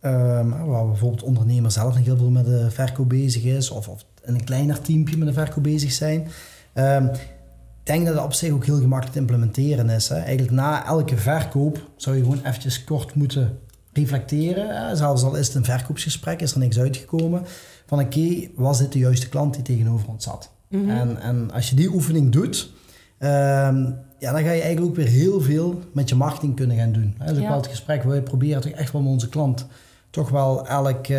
ehm, 0.00 0.48
waar 0.48 0.86
bijvoorbeeld 0.86 1.22
ondernemer 1.22 1.70
zelf 1.70 1.94
nog 1.94 2.04
heel 2.04 2.16
veel 2.16 2.30
met 2.30 2.44
de 2.44 2.70
verkoop 2.70 3.08
bezig 3.08 3.44
is, 3.44 3.70
of, 3.70 3.88
of 3.88 4.04
in 4.24 4.34
een 4.34 4.44
kleiner 4.44 4.80
teampje 4.80 5.16
met 5.16 5.28
de 5.28 5.34
verkoop 5.34 5.62
bezig 5.62 5.92
zijn. 5.92 6.28
Ehm, 6.72 7.04
ik 7.04 7.92
denk 7.92 8.06
dat 8.06 8.14
het 8.14 8.24
op 8.24 8.32
zich 8.32 8.52
ook 8.52 8.64
heel 8.64 8.78
gemakkelijk 8.78 9.12
te 9.12 9.18
implementeren 9.18 9.90
is. 9.90 10.08
Hè. 10.08 10.16
Eigenlijk 10.16 10.50
na 10.50 10.86
elke 10.86 11.16
verkoop 11.16 11.90
zou 11.96 12.16
je 12.16 12.22
gewoon 12.22 12.40
eventjes 12.44 12.84
kort 12.84 13.14
moeten 13.14 13.58
reflecteren. 13.92 14.68
Hè. 14.68 14.96
Zelfs 14.96 15.22
al 15.22 15.36
is 15.36 15.46
het 15.46 15.56
een 15.56 15.64
verkoopsgesprek, 15.64 16.40
is 16.40 16.52
er 16.52 16.58
niks 16.58 16.78
uitgekomen. 16.78 17.42
Van 17.86 18.00
oké, 18.00 18.48
was 18.54 18.78
dit 18.78 18.92
de 18.92 18.98
juiste 18.98 19.28
klant 19.28 19.54
die 19.54 19.62
tegenover 19.62 20.08
ons 20.08 20.24
zat? 20.24 20.50
en, 20.70 21.20
en 21.20 21.50
als 21.52 21.70
je 21.70 21.76
die 21.76 21.92
oefening 21.92 22.32
doet, 22.32 22.70
ehm, 23.18 23.92
ja, 24.18 24.32
dan 24.32 24.42
ga 24.42 24.50
je 24.50 24.60
eigenlijk 24.60 24.86
ook 24.86 24.96
weer 24.96 25.06
heel 25.06 25.40
veel 25.40 25.80
met 25.92 26.08
je 26.08 26.14
marketing 26.14 26.56
kunnen 26.56 26.76
gaan 26.76 26.92
doen. 26.92 27.14
Dat 27.18 27.28
is 27.30 27.36
ook 27.36 27.42
Ja. 27.42 27.48
wel 27.48 27.56
het 27.56 27.66
gesprek 27.66 28.02
waar 28.02 28.14
we 28.14 28.22
proberen 28.22 28.60
toch 28.62 28.72
echt 28.72 28.92
wel 28.92 29.02
met 29.02 29.10
onze 29.10 29.28
klant 29.28 29.66
toch 30.10 30.30
wel 30.30 30.66
elk 30.66 31.06
eh, 31.06 31.16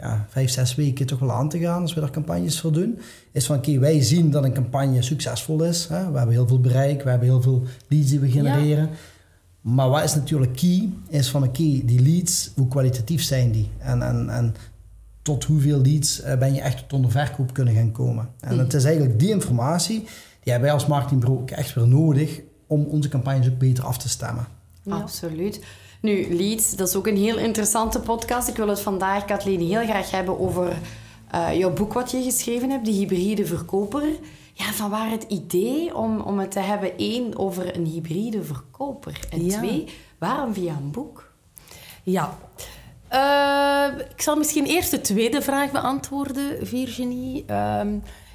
ja, 0.00 0.26
vijf, 0.28 0.50
zes 0.50 0.74
weken 0.74 1.06
toch 1.06 1.18
wel 1.18 1.32
aan 1.32 1.48
te 1.48 1.58
gaan 1.58 1.82
als 1.82 1.94
we 1.94 2.00
daar 2.00 2.10
campagnes 2.10 2.60
voor 2.60 2.72
doen. 2.72 2.98
Is 3.32 3.46
van 3.46 3.56
oké, 3.56 3.78
wij 3.78 4.02
zien 4.02 4.30
dat 4.30 4.44
een 4.44 4.52
campagne 4.52 5.02
succesvol 5.02 5.62
is. 5.62 5.86
Hè? 5.88 6.10
We 6.10 6.16
hebben 6.16 6.34
heel 6.34 6.46
veel 6.48 6.60
bereik, 6.60 7.02
we 7.02 7.10
hebben 7.10 7.28
heel 7.28 7.42
veel 7.42 7.62
leads 7.88 8.10
die 8.10 8.20
we 8.20 8.30
genereren. 8.30 8.88
Maar 9.60 9.88
wat 9.88 10.04
is 10.04 10.14
natuurlijk 10.14 10.56
key, 10.56 10.88
is 11.08 11.28
van 11.30 11.42
oké, 11.42 11.80
die 11.84 12.00
leads, 12.02 12.50
hoe 12.56 12.68
kwalitatief 12.68 13.22
zijn 13.22 13.50
die? 13.50 13.68
En, 13.78 14.02
en, 14.02 14.28
en 14.30 14.54
tot 15.22 15.44
hoeveel 15.44 15.80
leads 15.80 16.20
eh, 16.20 16.38
ben 16.38 16.54
je 16.54 16.60
echt 16.60 16.78
tot 16.78 16.92
onder 16.92 17.10
verkoop 17.10 17.52
kunnen 17.52 17.74
gaan 17.74 17.92
komen? 17.92 18.28
En 18.40 18.58
het 18.58 18.74
is 18.74 18.84
eigenlijk 18.84 19.18
die 19.18 19.30
informatie, 19.30 20.04
die 20.48 20.56
hebben 20.56 20.74
wij 20.74 20.82
als 20.82 20.88
marketingbureau 20.90 21.40
ook 21.40 21.50
echt 21.50 21.74
weer 21.74 21.88
nodig 21.88 22.40
om 22.66 22.84
onze 22.84 23.08
campagnes 23.08 23.48
ook 23.48 23.58
beter 23.58 23.84
af 23.84 23.98
te 23.98 24.08
stemmen. 24.08 24.48
Ja. 24.82 24.94
Absoluut. 24.96 25.60
Nu, 26.00 26.34
leads, 26.36 26.76
dat 26.76 26.88
is 26.88 26.94
ook 26.94 27.06
een 27.06 27.16
heel 27.16 27.38
interessante 27.38 28.00
podcast. 28.00 28.48
Ik 28.48 28.56
wil 28.56 28.68
het 28.68 28.80
vandaag, 28.80 29.24
Kathleen, 29.24 29.60
heel 29.60 29.84
graag 29.84 30.10
hebben 30.10 30.38
over 30.40 30.76
eh, 31.30 31.58
jouw 31.58 31.72
boek 31.72 31.92
wat 31.92 32.10
je 32.10 32.22
geschreven 32.22 32.70
hebt, 32.70 32.84
De 32.84 32.90
Hybride 32.90 33.46
Verkoper. 33.46 34.02
Ja, 34.52 34.64
van 34.72 34.90
waar 34.90 35.10
het 35.10 35.22
idee 35.28 35.96
om, 35.96 36.20
om 36.20 36.38
het 36.38 36.50
te 36.50 36.60
hebben, 36.60 36.96
één, 36.96 37.38
over 37.38 37.76
een 37.76 37.86
hybride 37.86 38.42
verkoper. 38.42 39.20
En 39.30 39.44
Ja. 39.44 39.58
twee, 39.58 39.84
waarom 40.18 40.54
via 40.54 40.72
een 40.72 40.90
boek? 40.90 41.32
Ja. 42.02 42.38
Eh, 43.08 43.98
ik 44.10 44.22
zal 44.22 44.36
misschien 44.36 44.64
eerst 44.66 44.90
de 44.90 45.00
tweede 45.00 45.42
vraag 45.42 45.70
beantwoorden, 45.70 46.66
Virginie. 46.66 47.44
Ehm, 47.46 47.88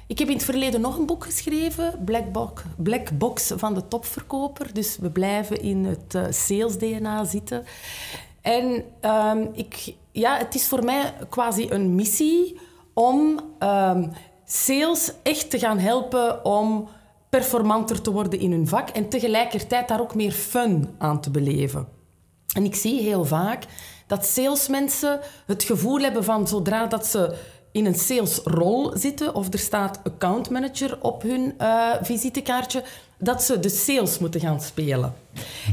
ik 0.06 0.18
heb 0.18 0.28
in 0.28 0.34
het 0.34 0.44
verleden 0.44 0.80
nog 0.80 0.98
een 0.98 1.06
boek 1.06 1.24
geschreven, 1.24 2.04
Black 2.76 3.18
Box, 3.18 3.52
van 3.56 3.74
de 3.74 3.88
topverkoper. 3.88 4.74
Dus 4.74 4.96
we 4.96 5.10
blijven 5.10 5.60
in 5.62 5.84
het 5.84 6.14
eh, 6.14 6.24
sales-DNA 6.30 7.24
zitten. 7.24 7.64
En 8.40 8.84
ehm, 9.00 9.46
ik, 9.52 9.94
ja, 10.12 10.36
het 10.38 10.54
is 10.54 10.66
voor 10.66 10.84
mij 10.84 11.14
quasi 11.28 11.66
een 11.70 11.94
missie 11.94 12.60
om 12.94 13.40
ehm, 13.58 14.08
sales 14.44 15.12
echt 15.22 15.50
te 15.50 15.58
gaan 15.58 15.78
helpen 15.78 16.44
om 16.44 16.88
performanter 17.28 18.00
te 18.00 18.10
worden 18.10 18.38
in 18.38 18.50
hun 18.50 18.68
vak 18.68 18.88
en 18.88 19.08
tegelijkertijd 19.08 19.88
daar 19.88 20.00
ook 20.00 20.14
meer 20.14 20.32
fun 20.32 20.94
aan 20.98 21.20
te 21.20 21.30
beleven. 21.30 21.88
En 22.54 22.64
ik 22.64 22.74
zie 22.74 23.00
heel 23.00 23.24
vaak 23.24 23.64
dat 24.06 24.26
salesmensen 24.26 25.20
het 25.46 25.62
gevoel 25.62 25.98
hebben 25.98 26.24
van 26.24 26.48
zodra 26.48 26.86
dat 26.86 27.06
ze 27.06 27.36
in 27.74 27.86
een 27.86 27.94
salesrol 27.94 28.92
zitten 28.96 29.34
of 29.34 29.52
er 29.52 29.58
staat 29.58 30.00
account 30.04 30.50
manager 30.50 30.98
op 31.00 31.22
hun 31.22 31.54
eh, 31.58 31.90
visitekaartje, 32.02 32.82
dat 33.18 33.42
ze 33.42 33.60
de 33.60 33.68
sales 33.68 34.18
moeten 34.18 34.40
gaan 34.40 34.60
spelen. 34.60 35.14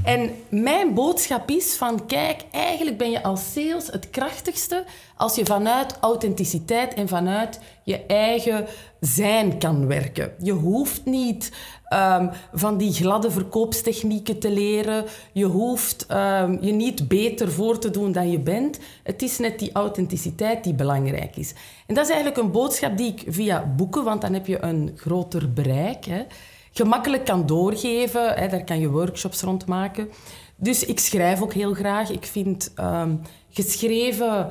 En 0.04 0.32
mijn 0.50 0.94
boodschap 0.94 1.50
is 1.50 1.76
van 1.76 2.06
kijk, 2.06 2.46
eigenlijk 2.52 2.98
ben 2.98 3.12
je 3.12 3.24
als 3.24 3.52
sales 3.54 3.88
het 3.88 4.10
krachtigste 4.10 4.86
als 5.16 5.36
je 5.36 5.46
vanuit 5.46 5.98
authenticiteit 6.00 6.94
en 6.94 7.08
vanuit 7.08 7.60
je 7.84 8.06
eigen 8.06 8.66
zijn 9.00 9.58
kan 9.58 9.88
werken. 9.88 10.34
Je 10.42 10.52
hoeft 10.52 11.06
niet 11.06 11.52
ehm, 11.92 12.28
van 12.54 12.78
die 12.78 12.94
gladde 12.94 13.32
verkoopstechnieken 13.32 14.40
te 14.40 14.52
leren. 14.52 15.06
Je 15.32 15.46
hoeft 15.46 16.06
ehm, 16.06 16.58
je 16.62 16.72
niet 16.72 17.08
beter 17.08 17.52
voor 17.52 17.80
te 17.80 17.90
doen 17.90 18.12
dan 18.12 18.32
je 18.32 18.40
bent. 18.40 18.80
Het 19.04 19.22
is 19.22 19.38
net 19.38 19.60
die 19.60 19.72
authenticiteit 19.72 20.64
die 20.64 20.74
belangrijk 20.74 21.36
is. 21.36 21.54
En 21.88 21.96
dat 21.96 22.04
is 22.04 22.12
eigenlijk 22.12 22.42
een 22.44 22.52
boodschap 22.52 22.98
die 22.98 23.12
ik 23.12 23.24
via 23.28 23.74
boeken, 23.76 24.04
want 24.04 24.22
dan 24.22 24.34
heb 24.34 24.48
je 24.48 24.64
een 24.64 24.92
groter 24.96 25.54
bereik, 25.54 26.06
hè, 26.06 26.24
gemakkelijk 26.72 27.26
kan 27.26 27.46
doorgeven. 27.46 28.34
Hè, 28.34 28.48
daar 28.48 28.64
kan 28.64 28.80
je 28.80 28.90
workshops 28.90 29.42
rond 29.42 29.66
maken. 29.66 30.10
Dus 30.56 30.86
ik 30.86 31.00
schrijf 31.00 31.42
ook 31.42 31.54
heel 31.54 31.74
graag. 31.74 32.10
Ik 32.10 32.26
vind 32.26 32.72
ehm, 32.76 33.16
geschreven 33.50 34.50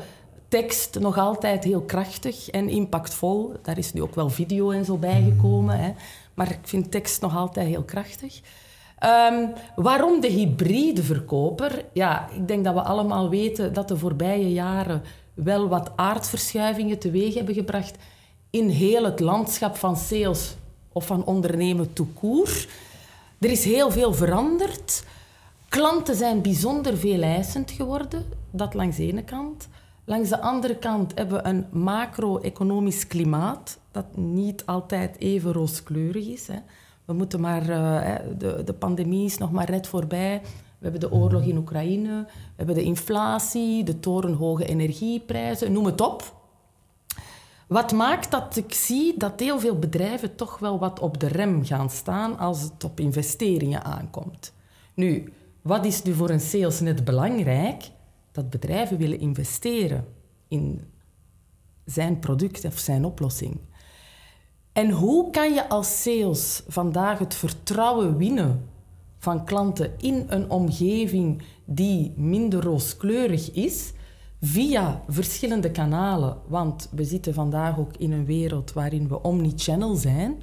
tekst 0.50 0.98
nog 0.98 1.18
altijd 1.18 1.64
heel 1.64 1.80
krachtig 1.80 2.48
en 2.48 2.68
impactvol. 2.68 3.52
Daar 3.62 3.78
is 3.78 3.92
nu 3.92 4.02
ook 4.02 4.14
wel 4.14 4.30
video 4.30 4.70
en 4.70 4.84
zo 4.84 4.96
bijgekomen. 4.96 5.78
Hè. 5.78 5.92
Maar 6.34 6.50
ik 6.50 6.58
vind 6.62 6.90
tekst 6.90 7.20
nog 7.20 7.36
altijd 7.36 7.66
heel 7.66 7.82
krachtig. 7.82 8.40
Ehm, 8.98 9.46
waarom 9.74 10.20
de 10.20 10.28
hybride 10.28 11.02
verkoper? 11.02 11.84
Ja, 11.92 12.28
ik 12.34 12.48
denk 12.48 12.64
dat 12.64 12.74
we 12.74 12.82
allemaal 12.82 13.28
weten 13.28 13.72
dat 13.72 13.88
de 13.88 13.96
voorbije 13.96 14.52
jaren 14.52 15.02
wel 15.34 15.68
wat 15.68 15.90
aardverschuivingen 15.96 16.98
teweeg 16.98 17.34
hebben 17.34 17.54
gebracht 17.54 17.96
in 18.50 18.68
heel 18.68 19.04
het 19.04 19.20
landschap 19.20 19.76
van 19.76 19.96
sales 19.96 20.54
of 20.92 21.06
van 21.06 21.24
ondernemen 21.24 21.92
court. 22.20 22.68
Er 23.38 23.50
is 23.50 23.64
heel 23.64 23.90
veel 23.90 24.14
veranderd. 24.14 25.04
Klanten 25.68 26.16
zijn 26.16 26.42
bijzonder 26.42 26.96
veel 26.96 27.22
eisend 27.22 27.70
geworden, 27.70 28.24
dat 28.50 28.74
langs 28.74 28.96
de 28.96 29.06
ene 29.06 29.22
kant. 29.22 29.68
Langs 30.04 30.28
de 30.28 30.40
andere 30.40 30.76
kant 30.76 31.12
hebben 31.14 31.42
we 31.42 31.48
een 31.48 31.66
macro-economisch 31.70 33.06
klimaat 33.06 33.78
dat 33.90 34.16
niet 34.16 34.66
altijd 34.66 35.18
even 35.18 35.52
rooskleurig 35.52 36.26
is. 36.26 36.46
Hè. 36.46 36.58
We 37.04 37.12
moeten 37.12 37.40
maar, 37.40 37.68
eh, 37.68 38.26
de, 38.38 38.62
de 38.64 38.72
pandemie 38.72 39.24
is 39.24 39.38
nog 39.38 39.50
maar 39.50 39.70
net 39.70 39.86
voorbij. 39.86 40.40
We 40.78 40.88
hebben 40.88 41.00
de 41.00 41.12
oorlog 41.12 41.42
in 41.42 41.56
Oekraïne, 41.56 42.24
we 42.26 42.52
hebben 42.56 42.74
de 42.74 42.82
inflatie, 42.82 43.84
de 43.84 44.00
torenhoge 44.00 44.64
energieprijzen, 44.64 45.72
noem 45.72 45.84
het 45.84 46.00
op. 46.00 46.38
Wat 47.66 47.92
maakt 47.92 48.30
dat 48.30 48.56
ik 48.56 48.72
zie 48.72 49.14
dat 49.18 49.40
heel 49.40 49.60
veel 49.60 49.78
bedrijven 49.78 50.36
toch 50.36 50.58
wel 50.58 50.78
wat 50.78 51.00
op 51.00 51.20
de 51.20 51.26
rem 51.26 51.64
gaan 51.64 51.90
staan 51.90 52.38
als 52.38 52.62
het 52.62 52.84
op 52.84 53.00
investeringen 53.00 53.84
aankomt. 53.84 54.52
Nu, 54.94 55.32
wat 55.62 55.84
is 55.84 56.02
nu 56.02 56.14
voor 56.14 56.30
een 56.30 56.40
sales 56.40 56.80
net 56.80 57.04
belangrijk? 57.04 57.90
Dat 58.32 58.50
bedrijven 58.50 58.96
willen 58.96 59.20
investeren 59.20 60.06
in 60.48 60.80
zijn 61.84 62.18
product 62.18 62.64
of 62.64 62.78
zijn 62.78 63.04
oplossing. 63.04 63.58
En 64.80 64.90
hoe 64.90 65.30
kan 65.30 65.54
je 65.54 65.68
als 65.68 66.02
sales 66.02 66.62
vandaag 66.68 67.18
het 67.18 67.34
vertrouwen 67.34 68.16
winnen 68.16 68.68
van 69.18 69.44
klanten 69.44 69.92
in 69.98 70.24
een 70.28 70.50
omgeving 70.50 71.42
die 71.64 72.12
minder 72.16 72.62
rooskleurig 72.62 73.52
is, 73.52 73.92
via 74.40 75.02
verschillende 75.08 75.70
kanalen? 75.70 76.36
Want 76.48 76.88
we 76.92 77.04
zitten 77.04 77.34
vandaag 77.34 77.78
ook 77.78 77.96
in 77.96 78.12
een 78.12 78.24
wereld 78.24 78.72
waarin 78.72 79.08
we 79.08 79.22
omnichannel 79.22 79.94
zijn. 79.94 80.42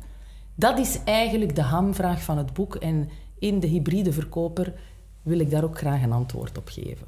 Dat 0.55 0.79
is 0.79 0.99
eigenlijk 1.03 1.55
de 1.55 1.61
hamvraag 1.61 2.23
van 2.23 2.37
het 2.37 2.53
boek. 2.53 2.75
En 2.75 3.09
in 3.39 3.59
de 3.59 3.67
hybride 3.67 4.13
verkoper 4.13 4.73
wil 5.21 5.39
ik 5.39 5.49
daar 5.49 5.63
ook 5.63 5.77
graag 5.77 6.03
een 6.03 6.11
antwoord 6.11 6.57
op 6.57 6.67
geven. 6.67 7.07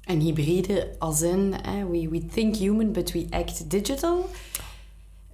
En 0.00 0.20
hybride 0.20 0.94
als 0.98 1.22
in, 1.22 1.54
we, 1.90 2.08
we 2.08 2.26
think 2.26 2.56
human, 2.56 2.92
but 2.92 3.12
we 3.12 3.26
act 3.30 3.70
digital. 3.70 4.26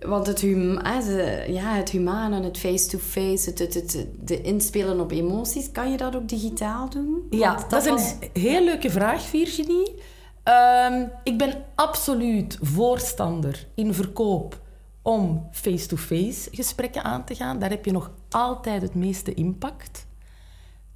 Want 0.06 0.26
het, 0.26 0.40
hum, 0.40 0.74
de- 0.82 1.44
ja, 1.48 1.74
het 1.74 1.90
humane, 1.90 2.42
het 2.42 2.58
face-to-face, 2.58 3.50
het, 3.50 3.58
het, 3.58 3.74
het, 3.74 4.06
de 4.20 4.40
inspelen 4.42 5.00
op 5.00 5.10
emoties, 5.10 5.72
kan 5.72 5.90
je 5.90 5.96
dat 5.96 6.16
ook 6.16 6.28
digitaal 6.28 6.88
doen? 6.90 7.26
Ja, 7.30 7.64
dat, 7.68 7.86
is 7.86 8.14
een 8.20 8.30
heel 8.42 8.64
leuke 8.64 8.90
vraag, 8.90 9.22
Virginie. 9.22 9.94
Ehm, 10.42 11.06
ik 11.24 11.38
ben 11.38 11.64
absoluut 11.74 12.58
voorstander 12.62 13.66
in 13.74 13.94
verkoop 13.94 14.60
om 15.02 15.48
face-to-face 15.52 16.48
gesprekken 16.52 17.04
aan 17.04 17.24
te 17.24 17.34
gaan. 17.34 17.58
Daar 17.58 17.70
heb 17.70 17.84
je 17.84 17.92
nog 17.92 18.10
altijd 18.28 18.82
het 18.82 18.94
meeste 18.94 19.34
impact. 19.34 20.06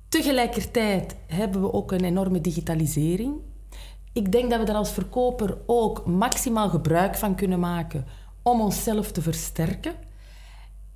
Tegelijkertijd 0.08 1.16
hebben 1.26 1.60
we 1.60 1.72
ook 1.72 1.92
een 1.92 2.04
enorme 2.04 2.40
digitalisering. 2.40 3.34
Ik 4.12 4.32
denk 4.32 4.50
dat 4.50 4.58
we 4.58 4.64
daar 4.64 4.76
als 4.76 4.92
verkoper 4.92 5.58
ook 5.66 6.06
maximaal 6.06 6.68
gebruik 6.68 7.16
van 7.16 7.34
kunnen 7.34 7.60
maken 7.60 8.06
om 8.44 8.60
onszelf 8.60 9.12
te 9.12 9.22
versterken. 9.22 9.94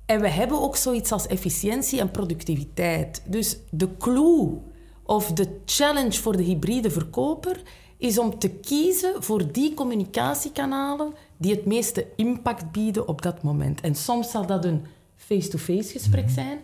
En 0.05 0.21
we 0.21 0.29
hebben 0.29 0.61
ook 0.61 0.75
zoiets 0.75 1.11
als 1.11 1.27
efficiëntie 1.27 1.99
en 1.99 2.11
productiviteit. 2.11 3.23
Dus 3.25 3.57
de 3.69 3.97
clue 3.97 4.57
of 5.03 5.31
de 5.31 5.59
challenge 5.65 6.21
voor 6.21 6.37
de 6.37 6.43
hybride 6.43 6.91
verkoper 6.91 7.61
is 7.97 8.17
om 8.17 8.39
te 8.39 8.49
kiezen 8.49 9.23
voor 9.23 9.51
die 9.51 9.73
communicatiekanalen 9.73 11.13
die 11.37 11.55
het 11.55 11.65
meeste 11.65 12.07
impact 12.15 12.71
bieden 12.71 13.07
op 13.07 13.21
dat 13.21 13.43
moment. 13.43 13.81
En 13.81 13.95
soms 13.95 14.31
zal 14.31 14.45
dat 14.45 14.65
een 14.65 14.85
face-to-face 15.15 15.91
gesprek 15.91 16.29
zijn. 16.29 16.59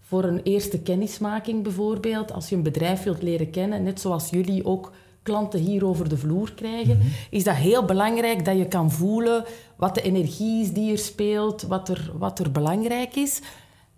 Voor 0.00 0.24
een 0.24 0.42
eerste 0.42 0.80
kennismaking 0.82 1.62
bijvoorbeeld, 1.62 2.32
als 2.32 2.48
je 2.48 2.56
een 2.56 2.62
bedrijf 2.62 3.02
wilt 3.02 3.22
leren 3.22 3.50
kennen, 3.50 3.82
net 3.82 4.00
zoals 4.00 4.30
jullie 4.30 4.64
ook 4.64 4.92
klanten 5.24 5.60
hier 5.60 5.86
over 5.86 6.08
de 6.08 6.16
vloer 6.16 6.54
krijgen, 6.54 7.00
is 7.30 7.44
dat 7.44 7.54
heel 7.54 7.84
belangrijk 7.84 8.44
dat 8.44 8.56
je 8.56 8.68
kan 8.68 8.90
voelen 8.90 9.44
wat 9.76 9.94
de 9.94 10.02
energie 10.02 10.62
is 10.62 10.72
die 10.72 10.92
er 10.92 10.98
speelt, 10.98 11.62
wat 11.62 11.88
er, 11.88 12.12
wat 12.18 12.38
er 12.38 12.50
belangrijk 12.50 13.16
is. 13.16 13.40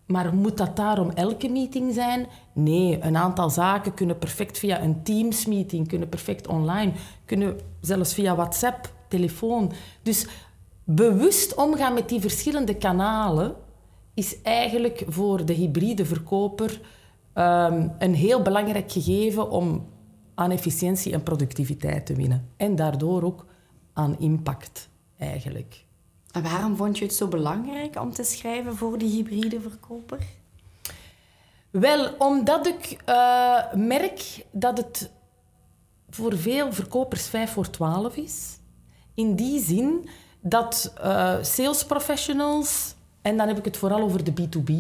Maar 0.07 0.35
moet 0.35 0.57
dat 0.57 0.77
daarom 0.77 1.11
elke 1.11 1.49
meeting 1.49 1.95
zijn? 1.95 2.27
Nee, 2.53 2.99
een 3.01 3.17
aantal 3.17 3.51
zaken 3.51 3.95
kunnen 3.95 4.19
perfect 4.19 4.59
via 4.59 4.83
een 4.83 5.03
Teams-meeting, 5.03 5.89
kunnen 5.89 6.09
perfect 6.09 6.47
online, 6.47 6.93
kunnen 7.25 7.59
zelfs 7.81 8.15
via 8.15 8.35
WhatsApp, 8.35 8.93
telefoon. 9.09 9.73
Dus 10.03 10.27
bewust 10.85 11.55
omgaan 11.55 11.95
met 11.95 12.09
die 12.09 12.21
verschillende 12.21 12.75
kanalen 12.75 13.55
is 14.15 14.43
eigenlijk 14.43 15.05
voor 15.09 15.45
de 15.45 15.53
hybride 15.53 16.05
verkoper 16.05 16.81
ehm, 17.33 17.89
een 17.99 18.15
heel 18.15 18.43
belangrijk 18.43 18.93
gegeven 18.93 19.51
om 19.51 19.87
aan 20.37 20.51
efficiëntie 20.51 21.13
en 21.13 21.23
productiviteit 21.23 22.07
te 22.07 22.15
winnen. 22.15 22.51
En 22.57 22.77
daardoor 22.77 23.23
ook 23.23 23.47
aan 23.93 24.19
impact, 24.19 24.89
eigenlijk. 25.19 25.85
En 26.33 26.43
waarom 26.43 26.77
vond 26.77 26.99
je 26.99 27.05
het 27.05 27.15
zo 27.15 27.29
belangrijk 27.29 28.01
om 28.01 28.13
te 28.13 28.23
schrijven 28.23 28.77
voor 28.77 28.99
die 28.99 29.11
hybride 29.11 29.61
verkoper? 29.61 30.19
Wel, 31.71 32.15
omdat 32.19 32.67
ik 32.67 33.03
uh, 33.09 33.73
merk 33.75 34.45
dat 34.51 34.77
het 34.77 35.11
voor 36.11 36.37
veel 36.37 36.73
verkopers 36.73 37.27
5 37.29 37.53
voor 37.53 37.71
12 37.71 38.17
is. 38.17 38.59
In 39.15 39.35
die 39.35 39.61
zin 39.61 40.09
dat 40.41 40.93
uh, 40.99 41.35
sales 41.43 41.85
professionals, 41.85 42.95
en 43.23 43.37
dan 43.37 43.49
heb 43.49 43.59
ik 43.59 43.65
het 43.65 43.77
vooral 43.77 44.01
over 44.01 44.25
de 44.25 44.33
B2B, 44.33 44.73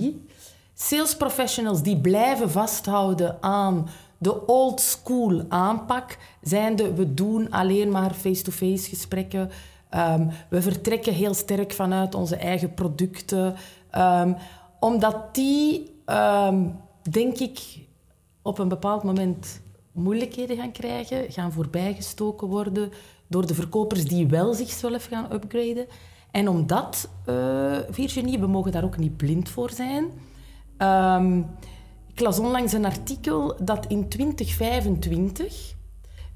sales 0.75 1.17
professionals 1.17 1.83
die 1.83 2.01
blijven 2.01 2.51
vasthouden 2.51 3.43
aan 3.43 3.89
de 4.19 4.47
old 4.47 4.81
school 4.81 5.45
aanpak, 5.49 6.19
zijnde 6.43 6.95
we 6.95 7.15
doen 7.15 7.51
alleen 7.51 7.91
maar 7.91 8.15
face-to-face 8.15 8.89
gesprekken, 8.89 9.51
um, 9.91 10.31
we 10.49 10.63
vertrekken 10.63 11.13
heel 11.13 11.35
sterk 11.35 11.73
vanuit 11.73 12.15
onze 12.15 12.37
eigen 12.37 12.75
producten, 12.75 13.55
um, 13.97 14.37
omdat 14.81 15.35
die, 15.35 15.95
um, 16.07 16.77
denk 17.11 17.39
ik, 17.39 17.61
op 18.43 18.59
een 18.59 18.69
bepaald 18.69 19.03
moment 19.03 19.61
moeilijkheden 19.93 20.57
gaan 20.57 20.73
krijgen, 20.73 21.33
gaan 21.33 21.53
voorbijgestoken 21.53 22.49
worden 22.49 22.93
door 23.27 23.47
de 23.47 23.55
verkopers 23.55 24.05
die 24.05 24.27
wel 24.27 24.55
zichzelf 24.55 25.05
gaan 25.05 25.33
upgraden. 25.33 25.87
En 26.31 26.49
omdat, 26.49 27.09
uh, 27.29 27.77
Virginie, 27.91 28.39
we 28.39 28.47
mogen 28.47 28.73
daar 28.73 28.85
ook 28.85 28.99
niet 28.99 29.17
blind 29.17 29.49
voor 29.49 29.71
zijn. 29.71 30.05
Ik 32.17 32.23
las 32.23 32.39
onlangs 32.39 32.73
een 32.73 32.85
artikel 32.85 33.57
dat 33.61 33.87
in 33.87 34.09
2025 34.09 35.75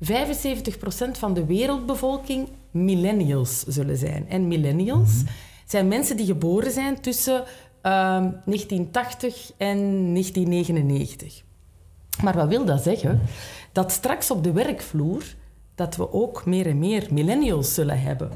75% 0.05 1.11
van 1.11 1.35
de 1.35 1.45
wereldbevolking 1.45 2.49
millennials 2.71 3.65
zullen 3.67 3.97
zijn. 3.97 4.29
En 4.29 4.49
millennials 4.49 5.13
mm 5.13 5.27
-hmm. 5.27 5.35
zijn 5.67 5.89
mensen 5.89 6.17
die 6.17 6.27
geboren 6.27 6.73
zijn 6.73 7.01
tussen 7.01 7.35
um, 7.35 7.43
1980 7.83 9.53
en 9.57 9.79
1999. 10.13 11.43
Maar 12.23 12.35
wat 12.35 12.49
wil 12.49 12.65
dat 12.65 12.83
zeggen? 12.83 13.21
Dat 13.73 13.93
straks 13.93 14.31
op 14.31 14.45
de 14.45 14.53
werkvloer 14.53 15.23
dat 15.75 15.97
we 15.97 16.13
ook 16.13 16.47
meer 16.47 16.67
en 16.67 16.79
meer 16.79 17.07
millennials 17.11 17.75
zullen 17.75 18.01
hebben. 18.01 18.31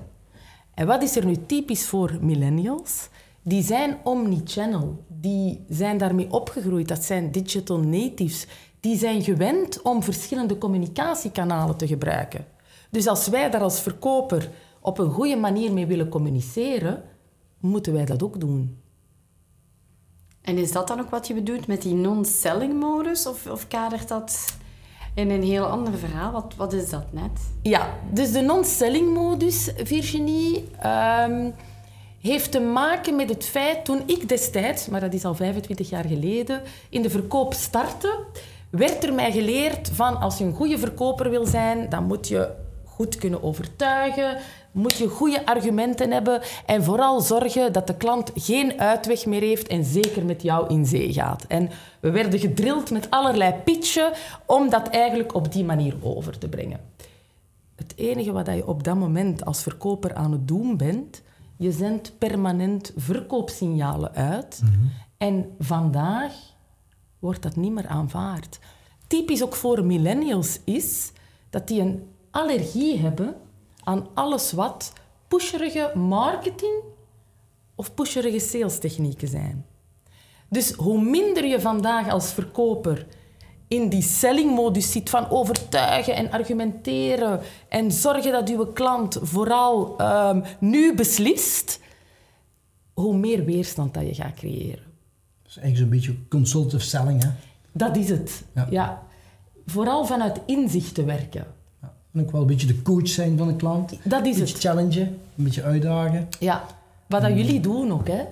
En 0.75 0.87
wat 0.87 1.03
is 1.03 1.17
er 1.17 1.25
nu 1.25 1.37
typisch 1.47 1.87
voor 1.87 2.19
millennials? 2.21 3.09
Die 3.47 3.63
zijn 3.63 3.97
omnichannel. 4.05 5.05
Die 5.09 5.65
zijn 5.69 5.99
daarmee 5.99 6.31
opgegroeid. 6.31 6.89
Dat 6.89 7.05
zijn 7.05 7.33
digital 7.33 7.79
natives. 7.79 8.47
Die 8.81 8.99
zijn 8.99 9.23
gewend 9.23 9.83
om 9.83 10.03
verschillende 10.03 10.59
communicatiekanalen 10.59 11.77
te 11.77 11.87
gebruiken. 11.87 12.47
Dus 12.91 13.07
als 13.07 13.29
wij 13.29 13.51
daar 13.51 13.61
als 13.61 13.81
verkoper 13.81 14.51
op 14.81 14.99
een 14.99 15.11
goede 15.11 15.37
manier 15.37 15.73
mee 15.73 15.87
willen 15.87 16.09
communiceren, 16.09 17.03
moeten 17.61 17.93
wij 17.93 18.05
dat 18.05 18.23
ook 18.23 18.41
doen. 18.41 18.83
En 20.43 20.59
is 20.59 20.73
dat 20.73 20.89
dan 20.89 21.01
ook 21.01 21.11
wat 21.11 21.27
je 21.27 21.35
bedoelt 21.35 21.67
met 21.67 21.83
die 21.83 21.95
non-selling 21.95 22.81
modus? 22.81 23.27
Of, 23.27 23.47
of 23.47 23.69
kadert 23.69 24.09
dat 24.09 24.57
in 25.15 25.31
een 25.31 25.43
heel 25.43 25.65
ander 25.65 25.95
verhaal. 25.95 26.33
Wat, 26.33 26.55
wat 26.57 26.73
is 26.73 26.91
dat 26.91 27.13
net? 27.13 27.41
Ja, 27.63 27.95
dus 28.13 28.33
de 28.33 28.41
non-selling 28.41 29.15
modus, 29.15 29.71
Virginie, 29.77 30.65
um, 30.85 31.55
heeft 32.31 32.51
te 32.51 32.61
maken 32.61 33.17
met 33.17 33.29
het 33.29 33.45
feit... 33.45 33.85
Toen 33.85 34.03
ik 34.07 34.29
destijds, 34.29 34.87
maar 34.87 35.01
dat 35.01 35.15
is 35.15 35.25
al 35.25 35.35
25 35.35 35.91
jaar 35.91 36.05
geleden, 36.05 36.63
in 36.89 37.03
de 37.03 37.11
verkoop 37.11 37.53
startte, 37.55 38.19
werd 38.71 39.05
er 39.05 39.15
mij 39.15 39.33
geleerd 39.33 39.91
van 39.93 40.21
als 40.21 40.39
je 40.39 40.45
een 40.45 40.55
goede 40.55 40.79
verkoper 40.79 41.31
wil 41.31 41.47
zijn, 41.47 41.89
dan 41.89 42.05
moet 42.05 42.29
je 42.29 42.51
goed 42.85 43.17
kunnen 43.17 43.43
overtuigen, 43.43 44.39
moet 44.73 44.97
je 44.97 45.09
goede 45.09 45.47
argumenten 45.47 46.11
hebben 46.11 46.41
en 46.67 46.85
vooral 46.85 47.21
zorgen 47.21 47.73
dat 47.73 47.87
de 47.87 47.97
klant 47.97 48.31
geen 48.35 48.81
uitweg 48.81 49.27
meer 49.27 49.41
heeft 49.41 49.67
en 49.67 49.85
zeker 49.85 50.25
met 50.25 50.43
jou 50.43 50.69
in 50.69 50.87
zee 50.87 51.13
gaat. 51.13 51.45
En 51.49 51.71
we 52.01 52.11
werden 52.11 52.39
gedrild 52.39 52.91
met 52.91 53.11
allerlei 53.11 53.53
pitchen 53.65 54.13
om 54.47 54.71
dat 54.71 54.89
eigenlijk 54.89 55.35
op 55.35 55.53
die 55.53 55.65
manier 55.65 55.95
over 56.03 56.39
te 56.39 56.49
brengen. 56.49 56.81
Het 57.77 57.93
enige 57.97 58.33
wat 58.33 58.47
je 58.47 58.67
op 58.67 58.85
dat 58.85 58.97
moment 58.97 59.45
als 59.45 59.63
verkoper 59.63 60.15
aan 60.15 60.33
het 60.33 60.49
doen 60.49 60.77
bent, 60.77 61.23
je 61.57 61.73
zendt 61.73 62.19
permanent 62.19 62.93
verkoopsignalen 62.97 64.15
uit. 64.15 64.61
Mm 64.63 64.71
-hmm. 64.71 64.91
En 65.17 65.55
vandaag 65.59 66.33
wordt 67.19 67.43
dat 67.43 67.57
niet 67.57 67.73
meer 67.73 67.87
aanvaard. 67.87 68.59
Typisch 69.07 69.43
ook 69.43 69.55
voor 69.55 69.85
millennials 69.85 70.61
is 70.65 71.13
dat 71.51 71.69
die 71.69 71.81
een 71.81 72.03
allergie 72.31 72.99
hebben 72.99 73.37
aan 73.83 74.07
alles 74.15 74.53
wat 74.53 74.93
pusherige 75.29 75.93
marketing 75.95 76.83
of 77.75 77.95
pusherige 77.95 78.39
salestechnieken 78.39 79.29
zijn. 79.29 79.67
Dus 80.49 80.73
hoe 80.73 81.03
minder 81.03 81.45
je 81.45 81.61
vandaag 81.61 82.09
als 82.09 82.33
verkoper 82.33 83.07
in 83.75 83.89
die 83.89 84.03
sellingmodus 84.03 84.93
zit 84.93 85.11
van 85.11 85.31
overtuigen 85.31 86.15
en 86.15 86.31
argumenteren 86.31 87.41
en 87.69 87.93
zorgen 87.93 88.33
dat 88.33 88.49
uw 88.49 88.67
klant 88.67 89.19
vooral 89.23 89.97
um, 90.01 90.43
nu 90.59 90.95
beslist, 90.95 91.81
hoe 92.93 93.17
meer 93.17 93.45
weerstand 93.45 93.95
dat 93.95 94.07
je 94.07 94.15
gaat 94.15 94.35
creëren. 94.35 94.85
Dat 95.43 95.51
is 95.51 95.57
eigenlijk 95.57 95.77
zo'n 95.77 95.89
beetje 95.89 96.29
consultative 96.29 96.85
selling, 96.85 97.23
hè? 97.23 97.29
Dat 97.73 97.97
is 97.97 98.09
het, 98.09 98.43
ja. 98.55 98.67
ja. 98.71 99.03
Vooral 99.67 100.05
vanuit 100.05 100.41
inzicht 100.47 100.95
te 100.95 101.05
werken. 101.05 101.47
En 102.13 102.21
ook 102.21 102.31
wel 102.31 102.41
een 102.41 102.47
beetje 102.47 102.67
de 102.67 102.83
coach 102.83 103.09
zijn 103.09 103.39
van 103.39 103.49
de 103.49 103.57
klant. 103.57 103.91
Dat 104.05 104.27
is 104.27 104.33
een 104.33 104.41
beetje 104.41 104.55
het. 104.55 104.65
challengen, 104.65 105.09
een 105.37 105.45
beetje 105.45 105.63
uitdagen. 105.63 106.29
Ja, 106.41 106.65
wat 107.07 107.23
dat 107.23 107.31
jullie 107.37 107.61
doen 107.61 107.93
ook, 107.93 108.09
hè? 108.09 108.23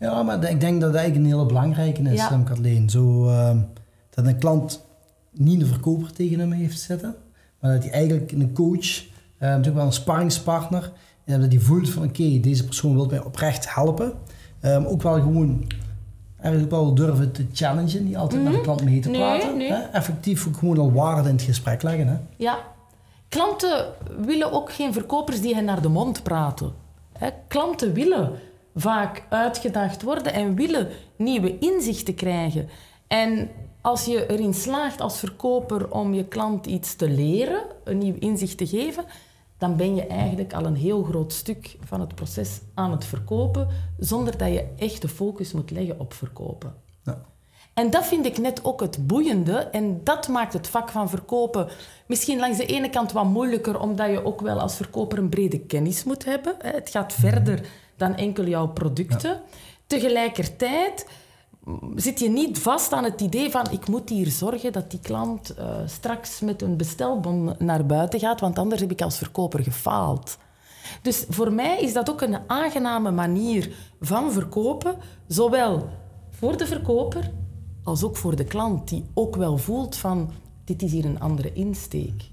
Ja, 0.00 0.22
maar 0.22 0.50
ik 0.50 0.60
denk 0.60 0.80
dat 0.80 0.92
dat 0.92 1.00
eigenlijk 1.00 1.30
een 1.30 1.38
hele 1.38 1.46
belangrijke 1.46 2.02
is, 2.02 2.18
ja. 2.18 2.42
Kathleen. 2.44 2.90
Zo, 2.90 3.26
uh, 3.26 3.56
dat 4.10 4.26
een 4.26 4.38
klant 4.38 4.84
niet 5.30 5.60
een 5.60 5.66
verkoper 5.66 6.12
tegen 6.12 6.38
hem 6.38 6.52
heeft 6.52 6.80
zitten, 6.80 7.16
maar 7.60 7.72
dat 7.72 7.82
hij 7.82 7.92
eigenlijk 7.92 8.32
een 8.32 8.52
coach, 8.52 9.04
natuurlijk 9.38 9.76
wel 9.76 9.86
een 9.86 9.92
sparringspartner, 9.92 10.92
en 11.24 11.40
dat 11.40 11.52
hij 11.52 11.60
voelt 11.60 11.90
van 11.90 12.02
oké, 12.02 12.22
okay, 12.22 12.40
deze 12.40 12.64
persoon 12.64 12.94
wil 12.94 13.06
mij 13.06 13.22
oprecht 13.22 13.74
helpen. 13.74 14.12
Um, 14.62 14.84
ook 14.84 15.02
wel 15.02 15.14
gewoon 15.14 15.64
eigenlijk 16.40 16.72
wel 16.72 16.94
durven 16.94 17.32
te 17.32 17.46
challengen, 17.52 18.04
niet 18.04 18.16
altijd 18.16 18.40
mm 18.40 18.46
-hmm. 18.46 18.56
met 18.56 18.64
de 18.64 18.70
klant 18.70 18.84
mee 18.84 19.00
te 19.00 19.10
praten. 19.10 19.56
Nee, 19.56 19.68
nee. 19.68 19.78
Hè? 19.78 19.82
Effectief 19.82 20.46
ook 20.46 20.56
gewoon 20.56 20.78
al 20.78 20.92
waarde 20.92 21.28
in 21.28 21.34
het 21.34 21.44
gesprek 21.44 21.82
leggen. 21.82 22.08
Hè? 22.08 22.16
Ja, 22.36 22.58
Klanten 23.30 23.84
willen 24.20 24.52
ook 24.52 24.72
geen 24.72 24.92
verkopers 24.92 25.40
die 25.40 25.54
hen 25.54 25.64
naar 25.64 25.82
de 25.82 25.88
mond 25.88 26.22
praten. 26.22 26.72
Klanten 27.48 27.92
willen 27.92 28.32
vaak 28.74 29.22
uitgedaagd 29.28 30.02
worden 30.02 30.32
en 30.32 30.54
willen 30.54 30.88
nieuwe 31.16 31.58
inzichten 31.58 32.14
krijgen. 32.14 32.68
En 33.06 33.48
als 33.80 34.04
je 34.04 34.30
erin 34.30 34.54
slaagt 34.54 35.00
als 35.00 35.18
verkoper 35.18 35.90
om 35.90 36.14
je 36.14 36.24
klant 36.24 36.66
iets 36.66 36.94
te 36.94 37.08
leren, 37.08 37.62
een 37.84 37.98
nieuw 37.98 38.16
inzicht 38.18 38.58
te 38.58 38.66
geven, 38.66 39.04
dan 39.58 39.76
ben 39.76 39.94
je 39.94 40.06
eigenlijk 40.06 40.52
al 40.52 40.64
een 40.64 40.76
heel 40.76 41.02
groot 41.02 41.32
stuk 41.32 41.76
van 41.84 42.00
het 42.00 42.14
proces 42.14 42.60
aan 42.74 42.90
het 42.90 43.04
verkopen, 43.04 43.68
zonder 43.98 44.36
dat 44.36 44.48
je 44.48 44.66
echt 44.76 45.02
de 45.02 45.08
focus 45.08 45.52
moet 45.52 45.70
leggen 45.70 46.00
op 46.00 46.12
verkopen. 46.12 46.74
Ja. 47.04 47.24
En 47.74 47.90
dat 47.90 48.06
vind 48.06 48.26
ik 48.26 48.38
net 48.38 48.64
ook 48.64 48.80
het 48.80 49.06
boeiende. 49.06 49.52
En 49.52 50.04
dat 50.04 50.28
maakt 50.28 50.52
het 50.52 50.68
vak 50.68 50.88
van 50.88 51.08
verkopen 51.08 51.68
misschien 52.06 52.38
langs 52.38 52.58
de 52.58 52.66
ene 52.66 52.90
kant 52.90 53.12
wat 53.12 53.24
moeilijker, 53.24 53.80
omdat 53.80 54.10
je 54.10 54.24
ook 54.24 54.40
wel 54.40 54.60
als 54.60 54.76
verkoper 54.76 55.18
een 55.18 55.28
brede 55.28 55.58
kennis 55.58 56.04
moet 56.04 56.24
hebben. 56.24 56.54
Het 56.58 56.90
gaat 56.90 57.12
verder 57.12 57.66
dan 57.96 58.14
enkel 58.16 58.44
jouw 58.44 58.68
producten. 58.68 59.30
Ja. 59.30 59.42
Tegelijkertijd 59.86 61.06
zit 61.94 62.18
je 62.18 62.28
niet 62.28 62.58
vast 62.58 62.92
aan 62.92 63.04
het 63.04 63.20
idee 63.20 63.50
van 63.50 63.70
ik 63.70 63.88
moet 63.88 64.08
hier 64.08 64.30
zorgen 64.30 64.72
dat 64.72 64.90
die 64.90 65.00
klant 65.00 65.54
uh, 65.58 65.74
straks 65.86 66.40
met 66.40 66.62
een 66.62 66.76
bestelbon 66.76 67.54
naar 67.58 67.86
buiten 67.86 68.20
gaat, 68.20 68.40
want 68.40 68.58
anders 68.58 68.80
heb 68.80 68.90
ik 68.90 69.02
als 69.02 69.18
verkoper 69.18 69.62
gefaald. 69.62 70.38
Dus 71.02 71.24
voor 71.28 71.52
mij 71.52 71.80
is 71.80 71.92
dat 71.92 72.10
ook 72.10 72.20
een 72.20 72.38
aangename 72.46 73.10
manier 73.10 73.74
van 74.00 74.32
verkopen, 74.32 74.96
zowel 75.26 75.88
voor 76.30 76.56
de 76.56 76.66
verkoper 76.66 77.30
als 77.82 78.04
ook 78.04 78.16
voor 78.16 78.36
de 78.36 78.44
klant, 78.44 78.88
die 78.88 79.04
ook 79.14 79.36
wel 79.36 79.58
voelt 79.58 79.96
van 79.96 80.30
dit 80.64 80.82
is 80.82 80.92
hier 80.92 81.04
een 81.04 81.20
andere 81.20 81.52
insteek. 81.52 82.30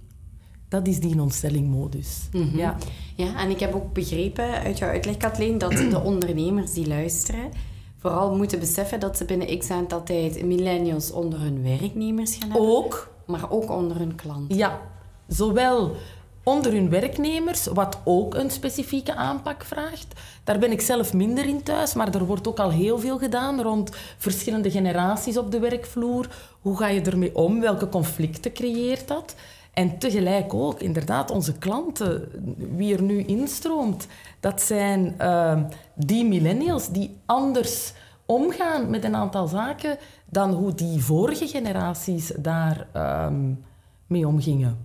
Dat 0.70 0.88
is 0.88 1.00
die 1.00 1.16
non-stelling-modus. 1.16 2.30
Mhm. 2.32 2.58
Ja. 2.58 2.78
Ja, 3.16 3.40
en 3.40 3.50
ik 3.50 3.60
heb 3.60 3.74
ook 3.74 3.94
begrepen 3.94 4.50
uit 4.50 4.78
jouw 4.78 4.90
uitleg, 4.90 5.18
Kathleen, 5.18 5.58
dat 5.58 5.72
de 5.72 6.02
ondernemers 6.12 6.74
die 6.74 6.88
luisteren 6.88 7.52
vooral 7.98 8.36
moeten 8.36 8.60
beseffen 8.60 9.00
dat 9.00 9.18
ze 9.18 9.26
binnen 9.26 9.60
x 9.60 9.70
aantal 9.70 10.04
tijd 10.04 10.44
millennials 10.44 11.12
onder 11.12 11.40
hun 11.40 11.64
werknemers 11.64 12.36
gaan 12.36 12.50
hebben, 12.52 12.76
Ook 12.76 13.10
maar 13.26 13.52
ook 13.52 13.72
onder 13.72 13.98
hun 13.98 14.16
klanten. 14.16 14.58
Ja, 14.58 14.80
zowel 15.28 15.96
onder 16.44 16.72
hun 16.72 16.90
werknemers, 16.90 17.66
wat 17.66 17.98
ook 18.04 18.36
een 18.36 18.52
specifieke 18.52 19.16
aanpak 19.16 19.64
vraagt. 19.64 20.20
Daar 20.44 20.60
ben 20.60 20.72
ik 20.72 20.82
zelf 20.82 21.14
minder 21.14 21.46
in 21.46 21.64
thuis, 21.64 21.94
maar 21.94 22.16
er 22.16 22.26
wordt 22.26 22.48
ook 22.48 22.60
al 22.60 22.72
heel 22.72 23.00
veel 23.00 23.18
gedaan 23.18 23.62
rond 23.62 23.90
verschillende 24.18 24.72
generaties 24.72 25.38
op 25.38 25.52
de 25.52 25.60
werkvloer. 25.60 26.30
Hoe 26.62 26.78
ga 26.78 26.88
je 26.88 27.02
ermee 27.02 27.36
om? 27.36 27.60
Welke 27.60 27.90
conflicten 27.90 28.54
creëert 28.54 29.08
dat? 29.08 29.36
En 29.78 29.98
tegelijk 29.98 30.54
ook, 30.54 30.80
inderdaad, 30.80 31.32
onze 31.32 31.58
klanten, 31.58 32.28
wie 32.76 32.96
er 32.96 33.02
nu 33.02 33.24
instroomt, 33.24 34.08
dat 34.40 34.62
zijn 34.62 35.16
uh, 35.22 35.60
die 35.96 36.26
millennials 36.26 36.90
die 36.90 37.18
anders 37.26 37.94
omgaan 38.26 38.90
met 38.90 39.04
een 39.04 39.16
aantal 39.16 39.48
zaken 39.48 39.98
dan 40.30 40.54
hoe 40.54 40.74
die 40.74 41.04
vorige 41.04 41.48
generaties 41.48 42.32
daar 42.38 42.88
um, 43.28 43.64
mee 44.08 44.28
omgingen. 44.28 44.78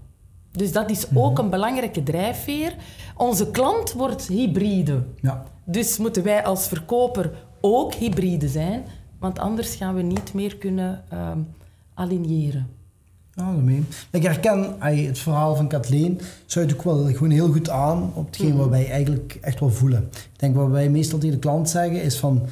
Dus 0.50 0.72
dat 0.72 0.90
is 0.90 1.06
ook 1.14 1.38
een 1.38 1.50
belangrijke 1.50 2.02
drijfveer. 2.02 2.74
Onze 3.16 3.50
klant 3.50 3.92
wordt 3.92 4.26
hybride. 4.26 5.02
Ja. 5.20 5.44
Dus 5.64 5.98
moeten 5.98 6.22
wij 6.22 6.44
als 6.44 6.68
verkoper 6.68 7.32
ook 7.60 7.94
hybride 7.94 8.48
zijn, 8.48 8.84
want 9.18 9.38
anders 9.38 9.74
gaan 9.74 9.94
we 9.94 10.02
niet 10.02 10.34
meer 10.34 10.56
kunnen 10.56 11.04
um, 11.12 11.48
aligneren. 11.94 12.80
Ja, 13.34 13.52
daarmee. 13.52 13.84
Ik 14.10 14.22
herken 14.22 14.76
het 14.78 15.18
verhaal 15.18 15.56
van 15.56 15.68
Kathleen, 15.68 16.20
sluit 16.46 16.72
ook 16.72 16.82
wel 16.82 17.04
gewoon 17.04 17.30
heel 17.30 17.52
goed 17.52 17.70
aan 17.70 18.12
op 18.14 18.26
hetgeen 18.26 18.52
mm. 18.52 18.56
wat 18.56 18.68
wij 18.68 18.90
eigenlijk 18.90 19.38
echt 19.40 19.60
wel 19.60 19.70
voelen. 19.70 20.08
Ik 20.12 20.38
denk 20.38 20.56
wat 20.56 20.70
wij 20.70 20.88
meestal 20.88 21.18
tegen 21.18 21.34
de 21.34 21.40
klant 21.40 21.70
zeggen 21.70 22.02
is 22.02 22.18
van 22.18 22.46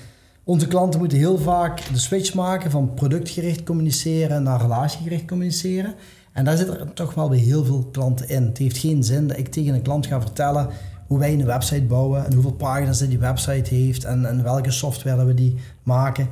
onze 0.44 0.66
klanten 0.66 1.00
moeten 1.00 1.18
heel 1.18 1.38
vaak 1.38 1.92
de 1.92 1.98
switch 1.98 2.34
maken 2.34 2.70
van 2.70 2.94
productgericht 2.94 3.62
communiceren 3.62 4.42
naar 4.42 4.60
relatiegericht 4.60 5.24
communiceren. 5.24 5.94
En 6.32 6.44
daar 6.44 6.56
zitten 6.56 6.80
er 6.80 6.92
toch 6.92 7.14
wel 7.14 7.28
bij 7.28 7.38
heel 7.38 7.64
veel 7.64 7.88
klanten 7.92 8.28
in. 8.28 8.42
Het 8.42 8.58
heeft 8.58 8.78
geen 8.78 9.04
zin 9.04 9.28
dat 9.28 9.38
ik 9.38 9.48
tegen 9.48 9.74
een 9.74 9.82
klant 9.82 10.06
ga 10.06 10.20
vertellen 10.20 10.68
hoe 11.06 11.18
wij 11.18 11.32
een 11.32 11.44
website 11.44 11.82
bouwen 11.82 12.24
en 12.26 12.32
hoeveel 12.32 12.52
pagina's 12.52 12.98
die 12.98 13.18
website 13.18 13.74
heeft 13.74 14.04
en, 14.04 14.26
en 14.26 14.42
welke 14.42 14.70
software 14.70 15.16
dat 15.16 15.26
we 15.26 15.34
die 15.34 15.56
maken. 15.82 16.28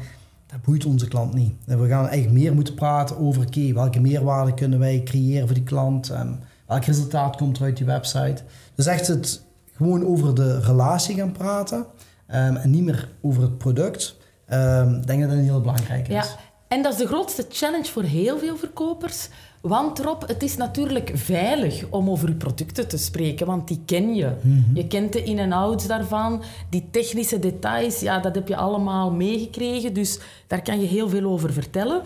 Dat 0.50 0.62
boeit 0.62 0.84
onze 0.84 1.08
klant 1.08 1.34
niet. 1.34 1.52
En 1.66 1.82
we 1.82 1.88
gaan 1.88 2.06
eigenlijk 2.06 2.40
meer 2.42 2.54
moeten 2.54 2.74
praten 2.74 3.18
over 3.18 3.46
okay, 3.46 3.74
welke 3.74 4.00
meerwaarde 4.00 4.54
kunnen 4.54 4.78
wij 4.78 5.02
creëren 5.04 5.46
voor 5.46 5.56
die 5.56 5.64
klant 5.64 6.10
en 6.10 6.40
welk 6.66 6.84
resultaat 6.84 7.36
komt 7.36 7.56
er 7.56 7.62
uit 7.62 7.76
die 7.76 7.86
website. 7.86 8.42
Dus 8.74 8.86
echt 8.86 9.06
het 9.06 9.42
gewoon 9.74 10.06
over 10.06 10.34
de 10.34 10.60
relatie 10.60 11.16
gaan 11.16 11.32
praten 11.32 11.78
um, 11.78 12.56
en 12.56 12.70
niet 12.70 12.84
meer 12.84 13.08
over 13.22 13.42
het 13.42 13.58
product. 13.58 14.16
Um, 14.52 14.94
ik 14.94 15.06
denk 15.06 15.20
dat 15.20 15.30
dat 15.30 15.38
heel 15.38 15.60
belangrijk 15.60 16.08
is. 16.08 16.14
Ja, 16.14 16.24
en 16.68 16.82
dat 16.82 16.92
is 16.92 16.98
de 16.98 17.06
grootste 17.06 17.46
challenge 17.48 17.90
voor 17.90 18.02
heel 18.02 18.38
veel 18.38 18.56
verkopers. 18.56 19.28
Want 19.60 19.98
Rob, 19.98 20.22
het 20.26 20.42
is 20.42 20.56
natuurlijk 20.56 21.10
veilig 21.14 21.84
om 21.90 22.10
over 22.10 22.28
je 22.28 22.34
producten 22.34 22.88
te 22.88 22.98
spreken, 22.98 23.46
want 23.46 23.68
die 23.68 23.80
ken 23.86 24.14
je. 24.14 24.32
Mhm. 24.40 24.76
Je 24.76 24.86
kent 24.86 25.12
de 25.12 25.22
in- 25.22 25.38
en 25.38 25.52
outs 25.52 25.86
daarvan. 25.86 26.42
Die 26.70 26.88
technische 26.90 27.38
details, 27.38 28.00
ja, 28.00 28.18
dat 28.18 28.34
heb 28.34 28.48
je 28.48 28.56
allemaal 28.56 29.10
meegekregen. 29.10 29.94
Dus 29.94 30.18
daar 30.46 30.62
kan 30.62 30.80
je 30.80 30.86
heel 30.86 31.08
veel 31.08 31.24
over 31.30 31.52
vertellen. 31.52 32.02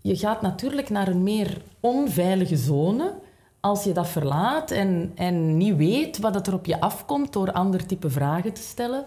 Je 0.00 0.16
gaat 0.16 0.42
natuurlijk 0.42 0.90
naar 0.90 1.08
een 1.08 1.22
meer 1.22 1.60
onveilige 1.80 2.56
zone 2.56 3.14
als 3.60 3.84
je 3.84 3.92
dat 3.92 4.08
verlaat 4.08 4.70
en, 4.70 5.12
en 5.14 5.56
niet 5.56 5.76
weet 5.76 6.18
wat 6.18 6.46
er 6.46 6.54
op 6.54 6.66
je 6.66 6.80
afkomt 6.80 7.32
door 7.32 7.52
ander 7.52 7.86
type 7.86 8.10
vragen 8.10 8.52
te 8.52 8.60
stellen. 8.60 9.04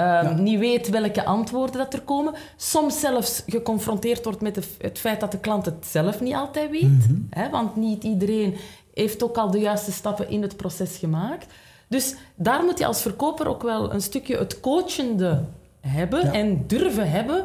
Um, 0.00 0.06
ja. 0.06 0.32
Niet 0.32 0.58
weet 0.58 0.88
welke 0.88 1.24
antwoorden 1.24 1.76
dat 1.78 1.92
er 1.94 2.00
komen. 2.00 2.34
Soms 2.56 3.00
zelfs 3.00 3.42
geconfronteerd 3.46 4.24
wordt 4.24 4.40
met 4.40 4.54
de, 4.54 4.62
het 4.78 4.98
feit 4.98 5.20
dat 5.20 5.32
de 5.32 5.38
klant 5.38 5.64
het 5.64 5.86
zelf 5.86 6.20
niet 6.20 6.34
altijd 6.34 6.70
weet. 6.70 6.82
Mhm. 7.08 7.14
Hè, 7.30 7.50
want 7.50 7.76
niet 7.76 8.04
iedereen 8.04 8.56
heeft 8.94 9.22
ook 9.22 9.36
al 9.36 9.50
de 9.50 9.58
juiste 9.58 9.92
stappen 9.92 10.28
in 10.28 10.42
het 10.42 10.56
proces 10.56 10.96
gemaakt. 10.96 11.46
Dus 11.88 12.14
daar 12.34 12.64
moet 12.64 12.78
je 12.78 12.86
als 12.86 13.02
verkoper 13.02 13.48
ook 13.48 13.62
wel 13.62 13.92
een 13.92 14.02
stukje 14.02 14.36
het 14.36 14.60
coachende 14.60 15.44
hebben 15.80 16.24
Ja. 16.24 16.32
en 16.32 16.64
durven 16.66 17.10
hebben 17.10 17.44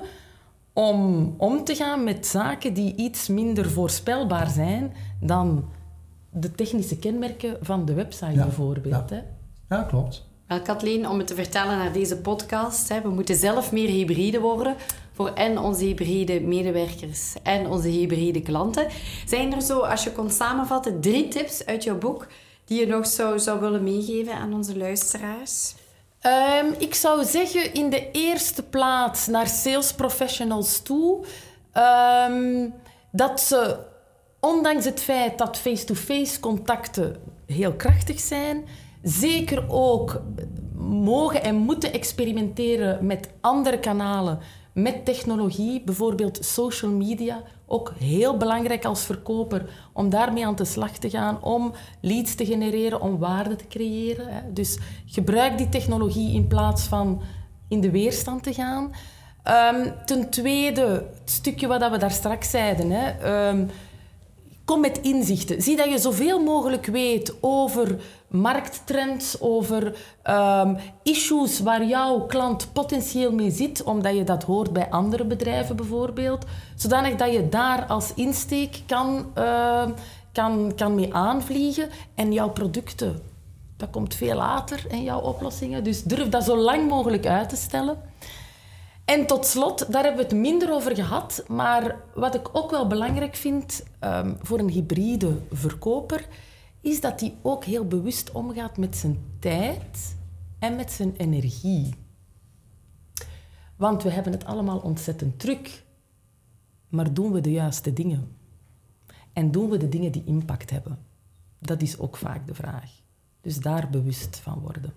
om 0.73 1.33
om 1.37 1.63
te 1.63 1.75
gaan 1.75 2.03
met 2.03 2.25
zaken 2.27 2.73
die 2.73 2.95
iets 2.95 3.27
minder 3.27 3.69
voorspelbaar 3.71 4.49
zijn 4.49 4.93
dan 5.21 5.65
de 6.29 6.51
technische 6.51 6.97
kenmerken 6.97 7.57
van 7.61 7.85
de 7.85 7.93
website 7.93 8.31
Ja. 8.33 8.43
bijvoorbeeld. 8.43 9.09
Ja. 9.09 9.15
Hè? 9.15 9.21
Ja, 9.75 9.83
klopt. 9.83 10.25
Wel, 10.47 10.61
Kathleen, 10.61 11.09
om 11.09 11.17
het 11.17 11.27
te 11.27 11.35
vertellen 11.35 11.77
naar 11.77 11.91
deze 11.91 12.17
podcast, 12.17 12.89
hè, 12.89 13.01
we 13.01 13.09
moeten 13.09 13.35
zelf 13.35 13.71
meer 13.71 13.87
hybride 13.87 14.39
worden 14.39 14.75
voor 15.13 15.29
en 15.29 15.57
onze 15.57 15.83
hybride 15.83 16.41
medewerkers 16.41 17.33
en 17.43 17.67
onze 17.67 17.87
hybride 17.87 18.41
klanten. 18.41 18.87
Zijn 19.27 19.53
er 19.53 19.61
zo, 19.61 19.79
als 19.79 20.03
je 20.03 20.11
kon 20.11 20.31
samenvatten, 20.31 21.01
drie 21.01 21.27
tips 21.27 21.65
uit 21.65 21.83
jouw 21.83 21.97
boek 21.97 22.27
die 22.65 22.79
je 22.79 22.87
nog 22.87 23.07
zou, 23.07 23.39
zou 23.39 23.59
willen 23.59 23.83
meegeven 23.83 24.33
aan 24.33 24.53
onze 24.53 24.77
luisteraars? 24.77 25.73
Ehm, 26.19 26.65
ik 26.77 26.95
zou 26.95 27.23
zeggen 27.23 27.73
in 27.73 27.89
de 27.89 28.11
eerste 28.11 28.63
plaats 28.63 29.27
naar 29.27 29.47
sales 29.47 29.93
professionals 29.93 30.81
toe. 30.81 31.25
ehm, 31.71 32.69
dat 33.11 33.41
ze, 33.41 33.77
ondanks 34.39 34.85
het 34.85 35.01
feit 35.01 35.37
dat 35.37 35.57
face-to-face 35.57 36.39
contacten 36.39 37.15
heel 37.45 37.73
krachtig 37.73 38.19
zijn, 38.19 38.65
zeker 39.05 39.69
ook 39.69 40.21
mogen 40.77 41.43
en 41.43 41.55
moeten 41.55 41.93
experimenteren 41.93 43.05
met 43.05 43.29
andere 43.41 43.79
kanalen, 43.79 44.39
met 44.73 45.05
technologie, 45.05 45.81
bijvoorbeeld 45.83 46.45
social 46.45 46.91
media. 46.91 47.41
Ook 47.65 47.93
heel 47.99 48.37
belangrijk 48.37 48.85
als 48.85 49.05
verkoper 49.05 49.89
om 49.93 50.09
daarmee 50.09 50.45
aan 50.45 50.55
de 50.55 50.65
slag 50.65 50.91
te 50.91 51.09
gaan, 51.09 51.43
om 51.43 51.73
leads 52.01 52.35
te 52.35 52.45
genereren, 52.45 53.01
om 53.01 53.17
waarde 53.17 53.55
te 53.55 53.67
creëren. 53.67 54.53
Dus 54.53 54.77
gebruik 55.05 55.57
die 55.57 55.69
technologie 55.69 56.33
in 56.33 56.47
plaats 56.47 56.83
van 56.83 57.21
in 57.67 57.81
de 57.81 57.91
weerstand 57.91 58.43
te 58.43 58.53
gaan. 58.53 58.91
Ehm, 59.43 59.89
ten 60.05 60.29
tweede, 60.29 60.81
het 61.19 61.31
stukje 61.31 61.67
wat 61.67 61.89
we 61.89 61.97
daar 61.97 62.11
straks 62.11 62.49
zeiden. 62.49 62.91
Hè, 62.91 63.09
ehm, 63.09 63.67
Kom 64.65 64.79
met 64.79 64.99
inzichten. 65.01 65.61
Zie 65.61 65.75
dat 65.75 65.89
je 65.89 65.97
zoveel 65.97 66.43
mogelijk 66.43 66.85
weet 66.85 67.33
over 67.39 67.99
markttrends, 68.27 69.41
over 69.41 69.95
ehm, 70.21 70.75
issues 71.03 71.59
waar 71.59 71.85
jouw 71.85 72.19
klant 72.19 72.69
potentieel 72.73 73.31
mee 73.31 73.51
zit, 73.51 73.83
omdat 73.83 74.15
je 74.15 74.23
dat 74.23 74.43
hoort 74.43 74.73
bij 74.73 74.89
andere 74.89 75.25
bedrijven 75.25 75.75
bijvoorbeeld. 75.75 76.45
Zodanig 76.75 77.15
dat 77.15 77.31
je 77.31 77.49
daar 77.49 77.85
als 77.85 78.13
insteek 78.13 78.81
kan, 78.85 79.31
ehm, 79.33 79.91
kan, 80.31 80.71
kan 80.75 80.95
mee 80.95 81.13
aanvliegen. 81.13 81.89
En 82.15 82.33
jouw 82.33 82.49
producten, 82.49 83.21
dat 83.77 83.89
komt 83.89 84.15
veel 84.15 84.35
later 84.35 84.85
in 84.87 85.03
jouw 85.03 85.19
oplossingen. 85.19 85.83
Dus 85.83 86.03
durf 86.03 86.29
dat 86.29 86.43
zo 86.43 86.57
lang 86.57 86.89
mogelijk 86.89 87.25
uit 87.25 87.49
te 87.49 87.55
stellen. 87.55 87.97
En 89.05 89.27
tot 89.27 89.45
slot, 89.45 89.91
daar 89.91 90.03
hebben 90.03 90.21
we 90.21 90.27
het 90.29 90.41
minder 90.41 90.73
over 90.73 90.95
gehad, 90.95 91.43
maar 91.47 92.01
wat 92.13 92.35
ik 92.35 92.49
ook 92.51 92.71
wel 92.71 92.87
belangrijk 92.87 93.35
vind 93.35 93.83
ehm, 93.99 94.33
voor 94.41 94.59
een 94.59 94.69
hybride 94.69 95.37
verkoper, 95.51 96.27
is 96.81 97.01
dat 97.01 97.19
hij 97.19 97.35
ook 97.41 97.63
heel 97.63 97.87
bewust 97.87 98.31
omgaat 98.31 98.77
met 98.77 98.95
zijn 98.95 99.17
tijd 99.39 100.15
en 100.59 100.75
met 100.75 100.91
zijn 100.91 101.15
energie. 101.15 101.93
Want 103.75 104.03
we 104.03 104.09
hebben 104.09 104.31
het 104.31 104.45
allemaal 104.45 104.79
ontzettend 104.79 105.39
druk, 105.39 105.83
maar 106.89 107.13
doen 107.13 107.31
we 107.31 107.41
de 107.41 107.51
juiste 107.51 107.93
dingen? 107.93 108.35
En 109.33 109.51
doen 109.51 109.69
we 109.69 109.77
de 109.77 109.89
dingen 109.89 110.11
die 110.11 110.23
impact 110.25 110.69
hebben? 110.69 110.99
Dat 111.59 111.81
is 111.81 111.99
ook 111.99 112.17
vaak 112.17 112.47
de 112.47 112.53
vraag. 112.53 112.91
Dus 113.41 113.57
daar 113.57 113.89
bewust 113.89 114.37
van 114.37 114.59
worden. 114.59 114.93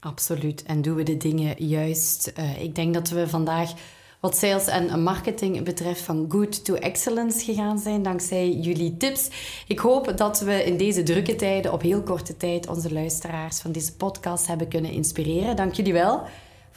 Absoluut. 0.00 0.62
En 0.62 0.82
doen 0.82 0.94
we 0.94 1.02
de 1.02 1.16
dingen 1.16 1.66
juist? 1.66 2.26
Eh, 2.26 2.62
ik 2.62 2.74
denk 2.74 2.94
dat 2.94 3.08
we 3.08 3.28
vandaag, 3.28 3.72
wat 4.20 4.36
sales 4.36 4.66
en 4.66 5.02
marketing 5.02 5.64
betreft, 5.64 6.00
van 6.00 6.26
good 6.28 6.64
to 6.64 6.74
excellence 6.74 7.44
gegaan 7.44 7.78
zijn 7.78 8.02
dankzij 8.02 8.50
jullie 8.50 8.96
tips. 8.96 9.28
Ik 9.66 9.78
hoop 9.78 10.16
dat 10.16 10.40
we 10.40 10.64
in 10.64 10.76
deze 10.76 11.02
drukke 11.02 11.36
tijden 11.36 11.72
op 11.72 11.82
heel 11.82 12.02
korte 12.02 12.36
tijd 12.36 12.68
onze 12.68 12.92
luisteraars 12.92 13.60
van 13.60 13.72
deze 13.72 13.96
podcast 13.96 14.46
hebben 14.46 14.68
kunnen 14.68 14.90
inspireren. 14.90 15.56
Dank 15.56 15.74
jullie 15.74 15.92
wel 15.92 16.22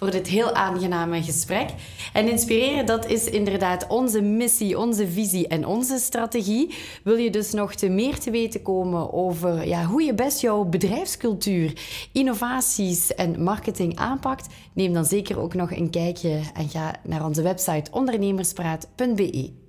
voor 0.01 0.11
dit 0.11 0.27
heel 0.27 0.53
aangename 0.53 1.23
gesprek. 1.23 1.69
En 2.13 2.29
inspireren, 2.29 2.85
dat 2.85 3.05
is 3.05 3.29
inderdaad 3.29 3.87
onze 3.87 4.21
missie, 4.21 4.79
onze 4.79 5.07
visie 5.07 5.47
en 5.47 5.65
onze 5.65 5.97
strategie. 5.97 6.73
Wil 7.03 7.15
je 7.15 7.29
dus 7.29 7.51
nog 7.51 7.73
te 7.75 7.89
meer 7.89 8.19
te 8.19 8.31
weten 8.31 8.61
komen 8.61 9.13
over 9.13 9.67
ja, 9.67 9.85
hoe 9.85 10.03
je 10.03 10.13
best 10.13 10.41
jouw 10.41 10.63
bedrijfscultuur, 10.63 11.73
innovaties 12.11 13.15
en 13.15 13.43
marketing 13.43 13.95
aanpakt? 13.95 14.47
Neem 14.73 14.93
dan 14.93 15.05
zeker 15.05 15.39
ook 15.39 15.53
nog 15.53 15.71
een 15.71 15.89
kijkje 15.89 16.39
en 16.53 16.69
ga 16.69 16.95
naar 17.03 17.25
onze 17.25 17.41
website 17.41 17.91
ondernemerspraat.be. 17.91 19.60